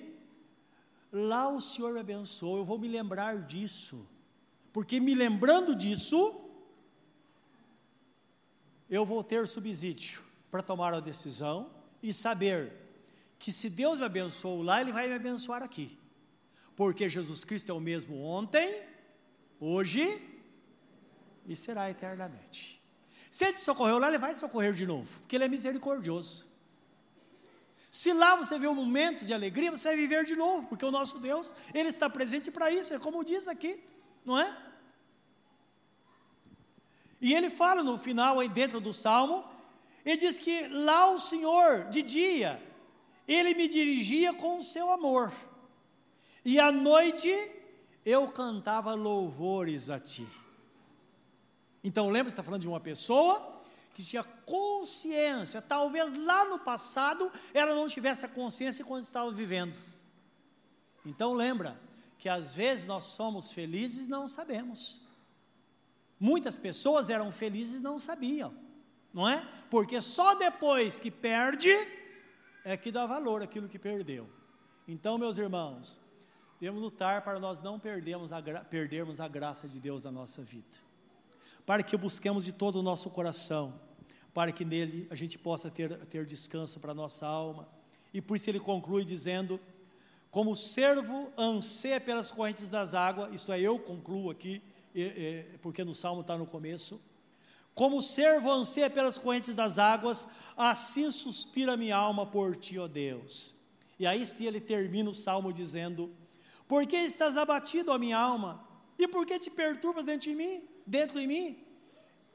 lá 1.12 1.49
o 1.49 1.62
Senhor 1.62 1.93
me 1.93 1.99
abençoou, 1.99 2.58
eu 2.58 2.66
vou 2.66 2.80
me 2.80 2.88
lembrar 2.88 3.43
disso, 3.43 4.08
porque 4.74 4.99
me 4.99 5.14
lembrando 5.14 5.76
disso, 5.76 6.41
eu 8.89 9.06
vou 9.06 9.24
ter 9.24 9.47
subsídio 9.47 10.24
para 10.49 10.64
tomar 10.64 10.93
a 10.93 10.99
decisão 10.99 11.80
e 12.02 12.12
saber 12.14 12.74
que 13.38 13.52
se 13.52 13.70
Deus 13.70 13.99
me 13.99 14.06
abençoou 14.06 14.62
lá, 14.62 14.82
Ele 14.82 14.91
vai 14.91 15.08
me 15.08 15.16
abençoar 15.16 15.64
aqui, 15.64 15.97
porque 16.76 17.10
Jesus 17.10 17.43
Cristo 17.43 17.72
é 17.72 17.76
o 17.76 17.80
mesmo 17.80 18.22
ontem, 18.24 18.84
hoje 19.60 20.04
e 21.47 21.56
será 21.56 21.89
eternamente. 21.89 22.82
Se 23.30 23.45
Ele 23.45 23.54
te 23.54 23.60
socorreu 23.60 23.97
lá, 23.97 24.08
Ele 24.08 24.18
vai 24.18 24.36
socorrer 24.36 24.74
de 24.74 24.86
novo, 24.86 25.20
porque 25.22 25.36
Ele 25.36 25.45
é 25.45 25.47
misericordioso. 25.47 26.47
Se 27.89 28.14
lá 28.14 28.36
você 28.36 28.58
vê 28.58 28.68
um 28.68 28.76
momento 28.76 29.26
de 29.26 29.34
alegria, 29.34 29.72
você 29.72 29.89
vai 29.89 29.97
viver 29.97 30.24
de 30.24 30.36
novo, 30.36 30.68
porque 30.68 30.86
o 30.86 30.91
nosso 30.91 31.20
Deus, 31.20 31.54
Ele 31.74 31.89
está 31.89 32.10
presente 32.10 32.49
para 32.49 32.72
isso, 32.72 32.93
é 32.93 32.99
como 32.99 33.24
diz 33.24 33.47
aqui, 33.47 33.84
não 34.26 34.39
é? 34.39 34.72
E 37.22 37.36
ele 37.36 37.52
fala 37.52 37.84
no 37.84 37.97
final, 37.97 38.39
aí 38.39 38.49
dentro 38.49 38.80
do 38.80 38.91
salmo, 38.91 39.45
ele 40.06 40.18
diz 40.18 40.39
que 40.39 40.68
lá 40.68 41.12
o 41.12 41.20
Senhor, 41.20 41.86
de 41.89 42.02
dia, 42.02 42.62
ele 43.28 43.54
me 43.54 43.68
dirigia 43.68 44.34
com 44.34 44.58
o 44.58 44.64
seu 44.64 44.89
amor, 44.89 45.32
e 46.43 46.60
à 46.60 46.72
noite 46.72 47.32
eu 48.06 48.28
cantava 48.28 48.93
louvores 48.93 49.89
a 49.89 49.99
ti. 49.99 50.28
Então 51.84 52.10
lembra, 52.10 52.30
está 52.30 52.43
falando 52.43 52.62
de 52.62 52.68
uma 52.68 52.80
pessoa 52.80 53.62
que 53.93 54.04
tinha 54.04 54.24
consciência, 54.24 55.62
talvez 55.62 56.16
lá 56.16 56.45
no 56.45 56.60
passado 56.60 57.32
ela 57.54 57.76
não 57.76 57.88
tivesse 57.88 58.26
a 58.26 58.30
consciência 58.30 58.86
quando 58.86 59.04
estava 59.04 59.32
vivendo. 59.32 59.78
Então 61.06 61.34
lembra 61.34 61.80
que 62.18 62.30
às 62.30 62.54
vezes 62.54 62.86
nós 62.86 63.06
somos 63.06 63.52
felizes 63.52 64.06
e 64.06 64.10
não 64.10 64.28
sabemos. 64.28 65.02
Muitas 66.20 66.58
pessoas 66.58 67.10
eram 67.10 67.32
felizes 67.32 67.78
e 67.78 67.80
não 67.80 67.97
sabiam, 67.97 68.54
não 69.14 69.28
é? 69.28 69.45
Porque 69.70 70.01
só 70.01 70.36
depois 70.36 70.99
que 70.99 71.12
perde 71.12 71.72
é 72.64 72.78
que 72.78 72.91
dá 72.91 73.05
valor 73.05 73.41
aquilo 73.41 73.68
que 73.68 73.80
perdeu. 73.80 74.30
Então, 74.88 75.18
meus 75.18 75.38
irmãos, 75.38 75.99
devemos 76.59 76.82
lutar 76.82 77.24
para 77.24 77.39
nós 77.39 77.62
não 77.62 77.80
perdermos 77.80 78.32
a, 78.32 78.41
perdermos 78.41 79.20
a 79.20 79.28
graça 79.28 79.68
de 79.68 79.80
Deus 79.80 80.03
na 80.03 80.12
nossa 80.12 80.41
vida 80.41 80.91
para 81.66 81.84
que 81.84 81.95
busquemos 81.95 82.45
de 82.45 82.53
todo 82.53 82.78
o 82.78 82.82
nosso 82.82 83.09
coração, 83.09 83.80
para 84.34 84.51
que 84.51 84.66
nele 84.66 85.07
a 85.09 85.16
gente 85.16 85.38
possa 85.38 85.70
ter, 85.70 85.97
ter 86.05 86.26
descanso 86.26 86.80
para 86.80 86.91
a 86.91 86.95
nossa 86.95 87.26
alma. 87.26 87.68
E 88.14 88.22
por 88.22 88.36
isso 88.36 88.49
ele 88.49 88.59
conclui 88.59 89.05
dizendo: 89.05 89.59
como 90.30 90.51
o 90.51 90.55
servo 90.55 91.32
anseia 91.38 91.99
pelas 91.99 92.32
correntes 92.32 92.70
das 92.70 92.93
águas, 92.93 93.34
isto 93.34 93.51
é, 93.51 93.59
eu 93.59 93.78
concluo 93.80 94.30
aqui, 94.30 94.62
porque 95.62 95.84
no 95.84 95.93
salmo 95.93 96.22
está 96.22 96.38
no 96.38 96.45
começo. 96.45 96.99
Como 97.74 97.97
o 97.97 98.01
servo 98.01 98.51
anseia 98.51 98.89
pelas 98.89 99.17
correntes 99.17 99.55
das 99.55 99.78
águas, 99.78 100.28
assim 100.57 101.09
suspira 101.11 101.78
minha 101.78 101.95
alma 101.95 102.26
por 102.26 102.55
ti, 102.55 102.78
ó 102.78 102.88
Deus. 102.88 103.55
E 103.97 104.05
aí 104.05 104.26
sim 104.26 104.45
ele 104.45 104.59
termina 104.59 105.09
o 105.09 105.15
salmo 105.15 105.53
dizendo: 105.53 106.11
Por 106.67 106.86
que 106.86 106.97
estás 106.97 107.38
abatido, 107.38 107.91
ó 107.91 107.97
minha 107.97 108.17
alma? 108.17 108.67
E 108.99 109.07
por 109.07 109.26
que 109.26 109.39
te 109.39 109.49
perturbas 109.49 110.05
dentro 110.05 110.30
de 110.30 110.36
mim? 110.36 110.72
dentro 110.86 111.19
de 111.19 111.28
mim. 111.28 111.57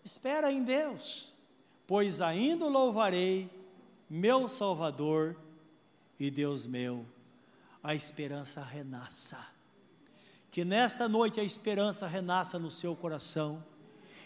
Espera 0.05 0.53
em 0.53 0.63
Deus, 0.63 1.35
pois 1.87 2.21
ainda 2.21 2.67
louvarei 2.67 3.51
meu 4.09 4.49
Salvador 4.49 5.37
e 6.19 6.31
Deus 6.31 6.67
meu. 6.67 7.05
A 7.83 7.95
esperança 7.95 8.63
renasça. 8.63 9.47
Que 10.51 10.65
nesta 10.65 11.09
noite 11.09 11.39
a 11.39 11.45
esperança 11.45 12.07
renasça 12.07 12.59
no 12.59 12.71
seu 12.71 12.97
coração 12.97 13.65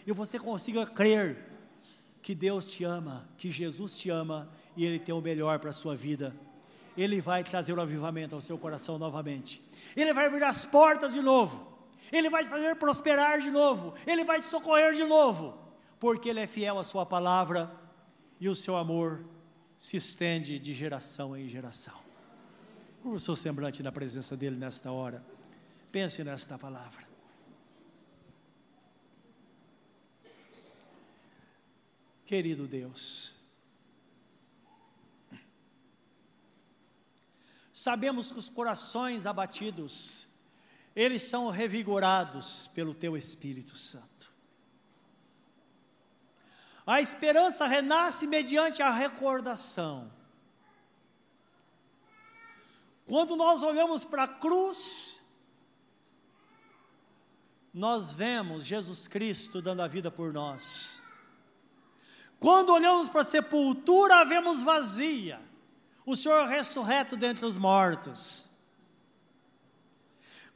e 0.05 0.11
você 0.11 0.39
consiga 0.39 0.85
crer 0.85 1.49
que 2.21 2.35
Deus 2.35 2.65
te 2.65 2.83
ama, 2.83 3.27
que 3.37 3.49
Jesus 3.49 3.95
te 3.95 4.09
ama 4.09 4.49
e 4.75 4.85
Ele 4.85 4.99
tem 4.99 5.13
o 5.13 5.21
melhor 5.21 5.59
para 5.59 5.71
a 5.71 5.73
sua 5.73 5.95
vida. 5.95 6.35
Ele 6.97 7.21
vai 7.21 7.43
trazer 7.43 7.73
o 7.73 7.81
avivamento 7.81 8.35
ao 8.35 8.41
seu 8.41 8.57
coração 8.57 8.97
novamente. 8.97 9.61
Ele 9.95 10.13
vai 10.13 10.27
abrir 10.27 10.43
as 10.43 10.65
portas 10.65 11.13
de 11.13 11.21
novo. 11.21 11.71
Ele 12.11 12.29
vai 12.29 12.43
te 12.43 12.49
fazer 12.49 12.75
prosperar 12.75 13.39
de 13.39 13.49
novo, 13.49 13.93
Ele 14.05 14.25
vai 14.25 14.41
te 14.41 14.47
socorrer 14.47 14.93
de 14.93 15.05
novo, 15.05 15.57
porque 15.99 16.29
Ele 16.29 16.41
é 16.41 16.47
fiel 16.47 16.77
à 16.77 16.83
Sua 16.83 17.05
palavra 17.05 17.71
e 18.39 18.49
o 18.49 18.55
seu 18.55 18.75
amor 18.75 19.23
se 19.77 19.97
estende 19.97 20.59
de 20.59 20.73
geração 20.73 21.35
em 21.37 21.47
geração. 21.47 21.95
Curva 23.01 23.17
o 23.17 23.19
seu 23.19 23.35
semblante 23.35 23.81
na 23.81 23.91
presença 23.91 24.35
dEle 24.35 24.57
nesta 24.57 24.91
hora, 24.91 25.23
pense 25.91 26.23
nesta 26.23 26.57
palavra. 26.57 27.10
Querido 32.31 32.65
Deus, 32.65 33.33
sabemos 37.73 38.31
que 38.31 38.39
os 38.39 38.49
corações 38.49 39.25
abatidos, 39.25 40.29
eles 40.95 41.23
são 41.23 41.49
revigorados 41.49 42.69
pelo 42.69 42.95
teu 42.95 43.17
Espírito 43.17 43.75
Santo. 43.75 44.31
A 46.87 47.01
esperança 47.01 47.67
renasce 47.67 48.25
mediante 48.25 48.81
a 48.81 48.91
recordação. 48.91 50.09
Quando 53.05 53.35
nós 53.35 53.61
olhamos 53.61 54.05
para 54.05 54.23
a 54.23 54.27
cruz, 54.29 55.19
nós 57.73 58.13
vemos 58.13 58.63
Jesus 58.63 59.05
Cristo 59.05 59.61
dando 59.61 59.81
a 59.81 59.87
vida 59.89 60.09
por 60.09 60.31
nós. 60.31 61.00
Quando 62.41 62.73
olhamos 62.73 63.07
para 63.07 63.21
a 63.21 63.23
sepultura, 63.23 64.15
a 64.15 64.23
vemos 64.23 64.63
vazia. 64.63 65.39
O 66.03 66.15
Senhor 66.15 66.47
ressurreto 66.47 67.15
dentre 67.15 67.45
os 67.45 67.55
mortos. 67.55 68.49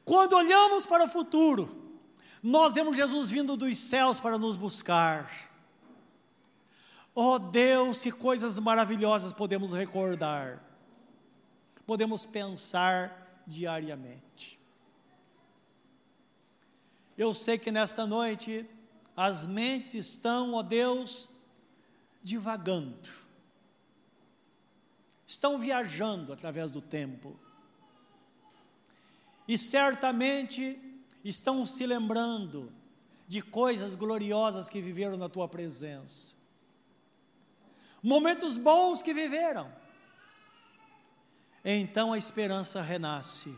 Quando 0.03 0.33
olhamos 0.33 0.87
para 0.87 1.05
o 1.05 1.07
futuro, 1.07 2.01
nós 2.41 2.73
vemos 2.73 2.97
Jesus 2.97 3.29
vindo 3.29 3.55
dos 3.55 3.77
céus 3.77 4.19
para 4.19 4.35
nos 4.39 4.55
buscar. 4.55 5.29
Oh 7.13 7.37
Deus, 7.37 8.01
que 8.01 8.11
coisas 8.11 8.57
maravilhosas 8.57 9.31
podemos 9.31 9.71
recordar, 9.71 10.63
podemos 11.85 12.25
pensar 12.25 13.43
diariamente. 13.45 14.59
Eu 17.15 17.31
sei 17.31 17.59
que 17.59 17.71
nesta 17.71 18.07
noite 18.07 18.67
as 19.15 19.45
mentes 19.45 19.93
estão, 19.93 20.53
ó 20.53 20.57
oh 20.57 20.63
Deus, 20.63 21.34
divagando, 22.25 23.07
estão 25.27 25.59
viajando 25.59 26.33
através 26.33 26.71
do 26.71 26.81
tempo 26.81 27.39
e 29.47 29.55
certamente 29.55 30.81
estão 31.23 31.63
se 31.67 31.85
lembrando 31.85 32.73
de 33.27 33.43
coisas 33.43 33.93
gloriosas 33.93 34.71
que 34.71 34.81
viveram 34.81 35.17
na 35.17 35.29
tua 35.29 35.47
presença, 35.47 36.35
momentos 38.01 38.57
bons 38.57 39.03
que 39.03 39.13
viveram. 39.13 39.71
Então 41.63 42.11
a 42.11 42.17
esperança 42.17 42.81
renasce. 42.81 43.55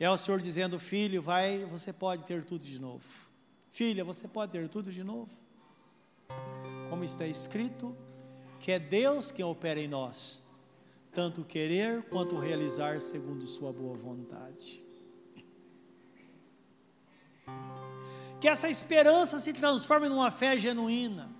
É 0.00 0.10
o 0.10 0.16
Senhor 0.16 0.40
dizendo: 0.40 0.80
Filho, 0.80 1.22
vai, 1.22 1.64
você 1.64 1.92
pode 1.92 2.24
ter 2.24 2.42
tudo 2.42 2.64
de 2.64 2.80
novo. 2.80 3.28
Filha, 3.70 4.04
você 4.04 4.26
pode 4.26 4.50
ter 4.50 4.68
tudo 4.68 4.90
de 4.90 5.04
novo. 5.04 5.44
Como 6.88 7.04
está 7.04 7.26
escrito, 7.26 7.96
que 8.60 8.72
é 8.72 8.78
Deus 8.78 9.30
quem 9.30 9.44
opera 9.44 9.80
em 9.80 9.88
nós, 9.88 10.44
tanto 11.12 11.44
querer 11.44 12.02
quanto 12.04 12.38
realizar 12.38 13.00
segundo 13.00 13.46
Sua 13.46 13.72
boa 13.72 13.96
vontade. 13.96 14.82
Que 18.40 18.48
essa 18.48 18.68
esperança 18.68 19.38
se 19.38 19.52
transforme 19.52 20.08
numa 20.08 20.30
fé 20.30 20.56
genuína, 20.58 21.30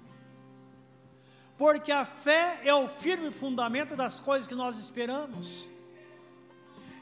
porque 1.57 1.93
a 1.93 2.05
fé 2.05 2.61
é 2.65 2.75
o 2.75 2.89
firme 2.89 3.31
fundamento 3.31 3.95
das 3.95 4.19
coisas 4.19 4.49
que 4.49 4.55
nós 4.55 4.79
esperamos, 4.79 5.69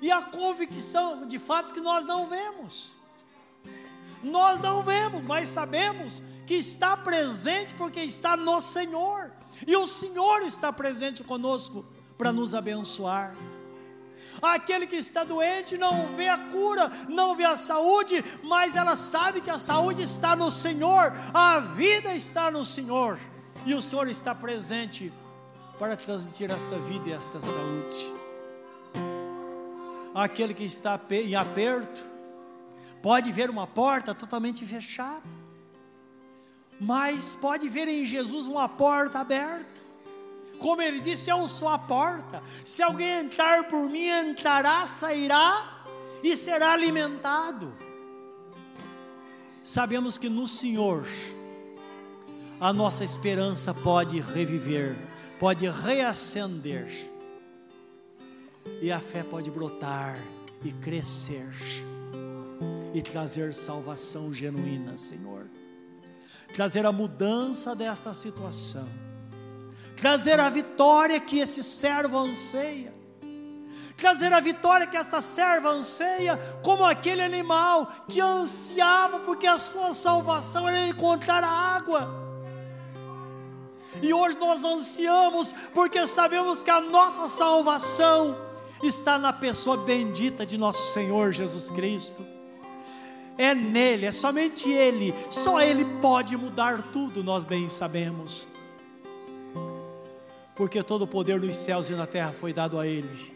e 0.00 0.10
a 0.10 0.22
convicção 0.22 1.26
de 1.26 1.38
fatos 1.38 1.72
que 1.72 1.80
nós 1.80 2.04
não 2.04 2.26
vemos. 2.26 2.92
Nós 4.22 4.58
não 4.60 4.82
vemos, 4.82 5.24
mas 5.24 5.48
sabemos 5.48 6.22
que 6.46 6.54
está 6.54 6.96
presente 6.96 7.74
porque 7.74 8.00
está 8.00 8.36
no 8.36 8.60
Senhor, 8.60 9.30
e 9.66 9.76
o 9.76 9.86
Senhor 9.86 10.42
está 10.42 10.72
presente 10.72 11.22
conosco 11.22 11.84
para 12.18 12.32
nos 12.32 12.54
abençoar. 12.54 13.34
Aquele 14.40 14.86
que 14.86 14.96
está 14.96 15.24
doente 15.24 15.76
não 15.76 16.14
vê 16.16 16.28
a 16.28 16.38
cura, 16.38 16.90
não 17.08 17.34
vê 17.34 17.44
a 17.44 17.56
saúde, 17.56 18.24
mas 18.42 18.74
ela 18.74 18.96
sabe 18.96 19.40
que 19.40 19.50
a 19.50 19.58
saúde 19.58 20.02
está 20.02 20.34
no 20.34 20.50
Senhor, 20.50 21.12
a 21.34 21.58
vida 21.58 22.14
está 22.14 22.50
no 22.50 22.64
Senhor, 22.64 23.18
e 23.66 23.74
o 23.74 23.82
Senhor 23.82 24.08
está 24.08 24.34
presente 24.34 25.12
para 25.78 25.96
transmitir 25.96 26.50
esta 26.50 26.78
vida 26.78 27.08
e 27.08 27.12
esta 27.12 27.40
saúde. 27.40 28.12
Aquele 30.14 30.54
que 30.54 30.64
está 30.64 31.00
em 31.10 31.34
aperto, 31.34 32.12
pode 33.02 33.32
ver 33.32 33.50
uma 33.50 33.66
porta 33.66 34.14
totalmente 34.14 34.64
fechada, 34.64 35.22
mas 36.82 37.34
pode 37.34 37.68
ver 37.68 37.88
em 37.88 38.04
Jesus 38.04 38.46
uma 38.48 38.68
porta 38.68 39.20
aberta 39.20 39.72
como 40.62 40.80
ele 40.80 41.00
disse, 41.00 41.28
eu 41.28 41.48
sou 41.48 41.66
a 41.66 41.76
porta. 41.76 42.40
Se 42.64 42.82
alguém 42.84 43.18
entrar 43.18 43.64
por 43.64 43.90
mim, 43.90 44.06
entrará, 44.06 44.86
sairá 44.86 45.84
e 46.22 46.36
será 46.36 46.72
alimentado. 46.72 47.74
Sabemos 49.64 50.18
que 50.18 50.28
no 50.28 50.46
Senhor 50.46 51.04
a 52.60 52.72
nossa 52.72 53.02
esperança 53.02 53.74
pode 53.74 54.20
reviver, 54.20 54.94
pode 55.40 55.68
reacender, 55.68 57.10
e 58.80 58.92
a 58.92 59.00
fé 59.00 59.24
pode 59.24 59.50
brotar 59.50 60.16
e 60.64 60.70
crescer 60.74 61.50
e 62.94 63.02
trazer 63.02 63.52
salvação 63.52 64.32
genuína, 64.32 64.96
Senhor. 64.96 65.31
Trazer 66.52 66.84
a 66.86 66.92
mudança 66.92 67.74
desta 67.74 68.12
situação, 68.12 68.86
trazer 69.96 70.38
a 70.38 70.50
vitória 70.50 71.18
que 71.18 71.38
este 71.38 71.62
servo 71.62 72.18
anseia, 72.18 72.92
trazer 73.96 74.32
a 74.32 74.40
vitória 74.40 74.86
que 74.86 74.96
esta 74.96 75.22
serva 75.22 75.70
anseia, 75.70 76.36
como 76.62 76.84
aquele 76.84 77.22
animal 77.22 77.86
que 78.08 78.20
ansiava, 78.20 79.20
porque 79.20 79.46
a 79.46 79.58
sua 79.58 79.94
salvação 79.94 80.68
era 80.68 80.86
encontrar 80.86 81.42
a 81.42 81.48
água. 81.48 82.22
E 84.02 84.12
hoje 84.12 84.36
nós 84.38 84.64
ansiamos, 84.64 85.52
porque 85.72 86.06
sabemos 86.06 86.62
que 86.62 86.70
a 86.70 86.80
nossa 86.80 87.28
salvação 87.28 88.36
está 88.82 89.18
na 89.18 89.32
pessoa 89.32 89.76
bendita 89.76 90.44
de 90.44 90.58
nosso 90.58 90.92
Senhor 90.92 91.32
Jesus 91.32 91.70
Cristo. 91.70 92.26
É 93.38 93.54
nele, 93.54 94.06
é 94.06 94.12
somente 94.12 94.70
Ele, 94.70 95.14
só 95.30 95.60
Ele 95.60 95.84
pode 96.00 96.36
mudar 96.36 96.82
tudo, 96.92 97.24
nós 97.24 97.44
bem 97.44 97.68
sabemos. 97.68 98.48
Porque 100.54 100.82
todo 100.82 101.02
o 101.02 101.06
poder 101.06 101.40
nos 101.40 101.56
céus 101.56 101.88
e 101.88 101.94
na 101.94 102.06
terra 102.06 102.32
foi 102.32 102.52
dado 102.52 102.78
a 102.78 102.86
Ele. 102.86 103.32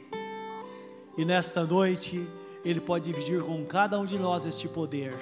E 1.17 1.25
nesta 1.25 1.65
noite, 1.65 2.27
Ele 2.65 2.81
pode 2.81 3.11
dividir 3.11 3.43
com 3.43 3.65
cada 3.65 3.99
um 3.99 4.05
de 4.05 4.19
nós 4.19 4.45
este 4.45 4.69
poder. 4.69 5.17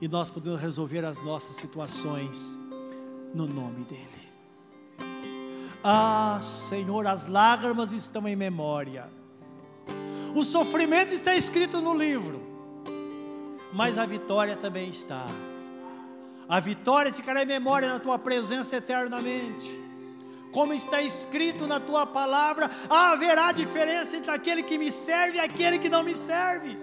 E 0.00 0.08
nós 0.08 0.28
podemos 0.28 0.60
resolver 0.60 1.04
as 1.04 1.22
nossas 1.24 1.54
situações 1.54 2.58
no 3.32 3.46
nome 3.46 3.84
dEle. 3.84 4.28
Ah, 5.82 6.40
Senhor, 6.42 7.06
as 7.06 7.26
lágrimas 7.26 7.92
estão 7.92 8.26
em 8.26 8.34
memória. 8.34 9.08
O 10.34 10.44
sofrimento 10.44 11.14
está 11.14 11.34
escrito 11.34 11.80
no 11.80 11.94
livro, 11.94 12.42
mas 13.72 13.98
a 13.98 14.06
vitória 14.06 14.56
também 14.56 14.88
está. 14.88 15.26
A 16.48 16.60
vitória 16.60 17.12
ficará 17.12 17.42
em 17.42 17.46
memória 17.46 17.88
na 17.88 17.98
tua 17.98 18.18
presença 18.18 18.76
eternamente. 18.76 19.78
Como 20.50 20.72
está 20.72 21.02
escrito 21.02 21.66
na 21.66 21.78
tua 21.78 22.06
palavra, 22.06 22.70
haverá 22.88 23.52
diferença 23.52 24.16
entre 24.16 24.30
aquele 24.30 24.62
que 24.62 24.78
me 24.78 24.90
serve 24.90 25.36
e 25.36 25.40
aquele 25.40 25.78
que 25.78 25.90
não 25.90 26.02
me 26.02 26.14
serve. 26.14 26.78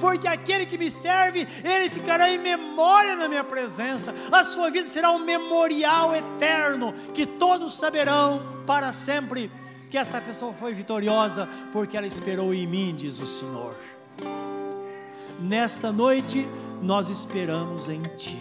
Porque 0.00 0.28
aquele 0.28 0.66
que 0.66 0.76
me 0.76 0.90
serve, 0.90 1.46
ele 1.64 1.88
ficará 1.88 2.30
em 2.30 2.38
memória 2.38 3.16
na 3.16 3.28
minha 3.28 3.44
presença. 3.44 4.14
A 4.30 4.44
sua 4.44 4.70
vida 4.70 4.86
será 4.86 5.10
um 5.10 5.18
memorial 5.18 6.14
eterno 6.14 6.92
que 7.14 7.24
todos 7.24 7.74
saberão 7.78 8.42
para 8.66 8.92
sempre 8.92 9.50
que 9.90 9.96
esta 9.96 10.20
pessoa 10.20 10.52
foi 10.52 10.74
vitoriosa 10.74 11.48
porque 11.72 11.96
ela 11.96 12.06
esperou 12.06 12.52
em 12.52 12.66
mim, 12.66 12.94
diz 12.94 13.18
o 13.18 13.26
Senhor. 13.26 13.76
Nesta 15.40 15.92
noite 15.92 16.46
nós 16.82 17.08
esperamos 17.08 17.88
em 17.88 18.00
Ti. 18.16 18.38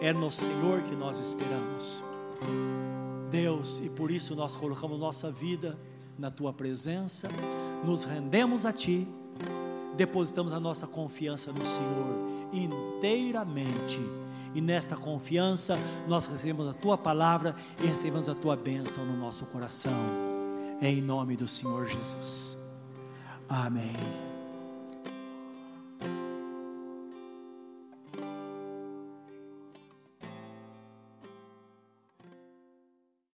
É 0.00 0.12
no 0.12 0.30
Senhor 0.30 0.82
que 0.82 0.94
nós 0.94 1.18
esperamos. 1.18 2.02
Deus, 3.30 3.80
e 3.80 3.90
por 3.90 4.10
isso 4.10 4.34
nós 4.34 4.56
colocamos 4.56 5.00
nossa 5.00 5.30
vida 5.30 5.78
na 6.18 6.30
Tua 6.30 6.52
presença, 6.52 7.28
nos 7.84 8.04
rendemos 8.04 8.64
a 8.64 8.72
Ti, 8.72 9.06
depositamos 9.96 10.52
a 10.52 10.60
nossa 10.60 10.86
confiança 10.86 11.52
no 11.52 11.66
Senhor 11.66 12.28
inteiramente 12.52 14.00
e 14.54 14.60
nesta 14.60 14.96
confiança 14.96 15.78
nós 16.06 16.26
recebemos 16.26 16.66
a 16.68 16.72
tua 16.72 16.96
palavra 16.96 17.54
e 17.82 17.86
recebemos 17.86 18.28
a 18.28 18.34
tua 18.34 18.56
bênção 18.56 19.04
no 19.04 19.16
nosso 19.16 19.44
coração. 19.46 19.92
Em 20.80 21.02
nome 21.02 21.36
do 21.36 21.46
Senhor 21.46 21.86
Jesus. 21.86 22.56
Amém. 23.48 24.27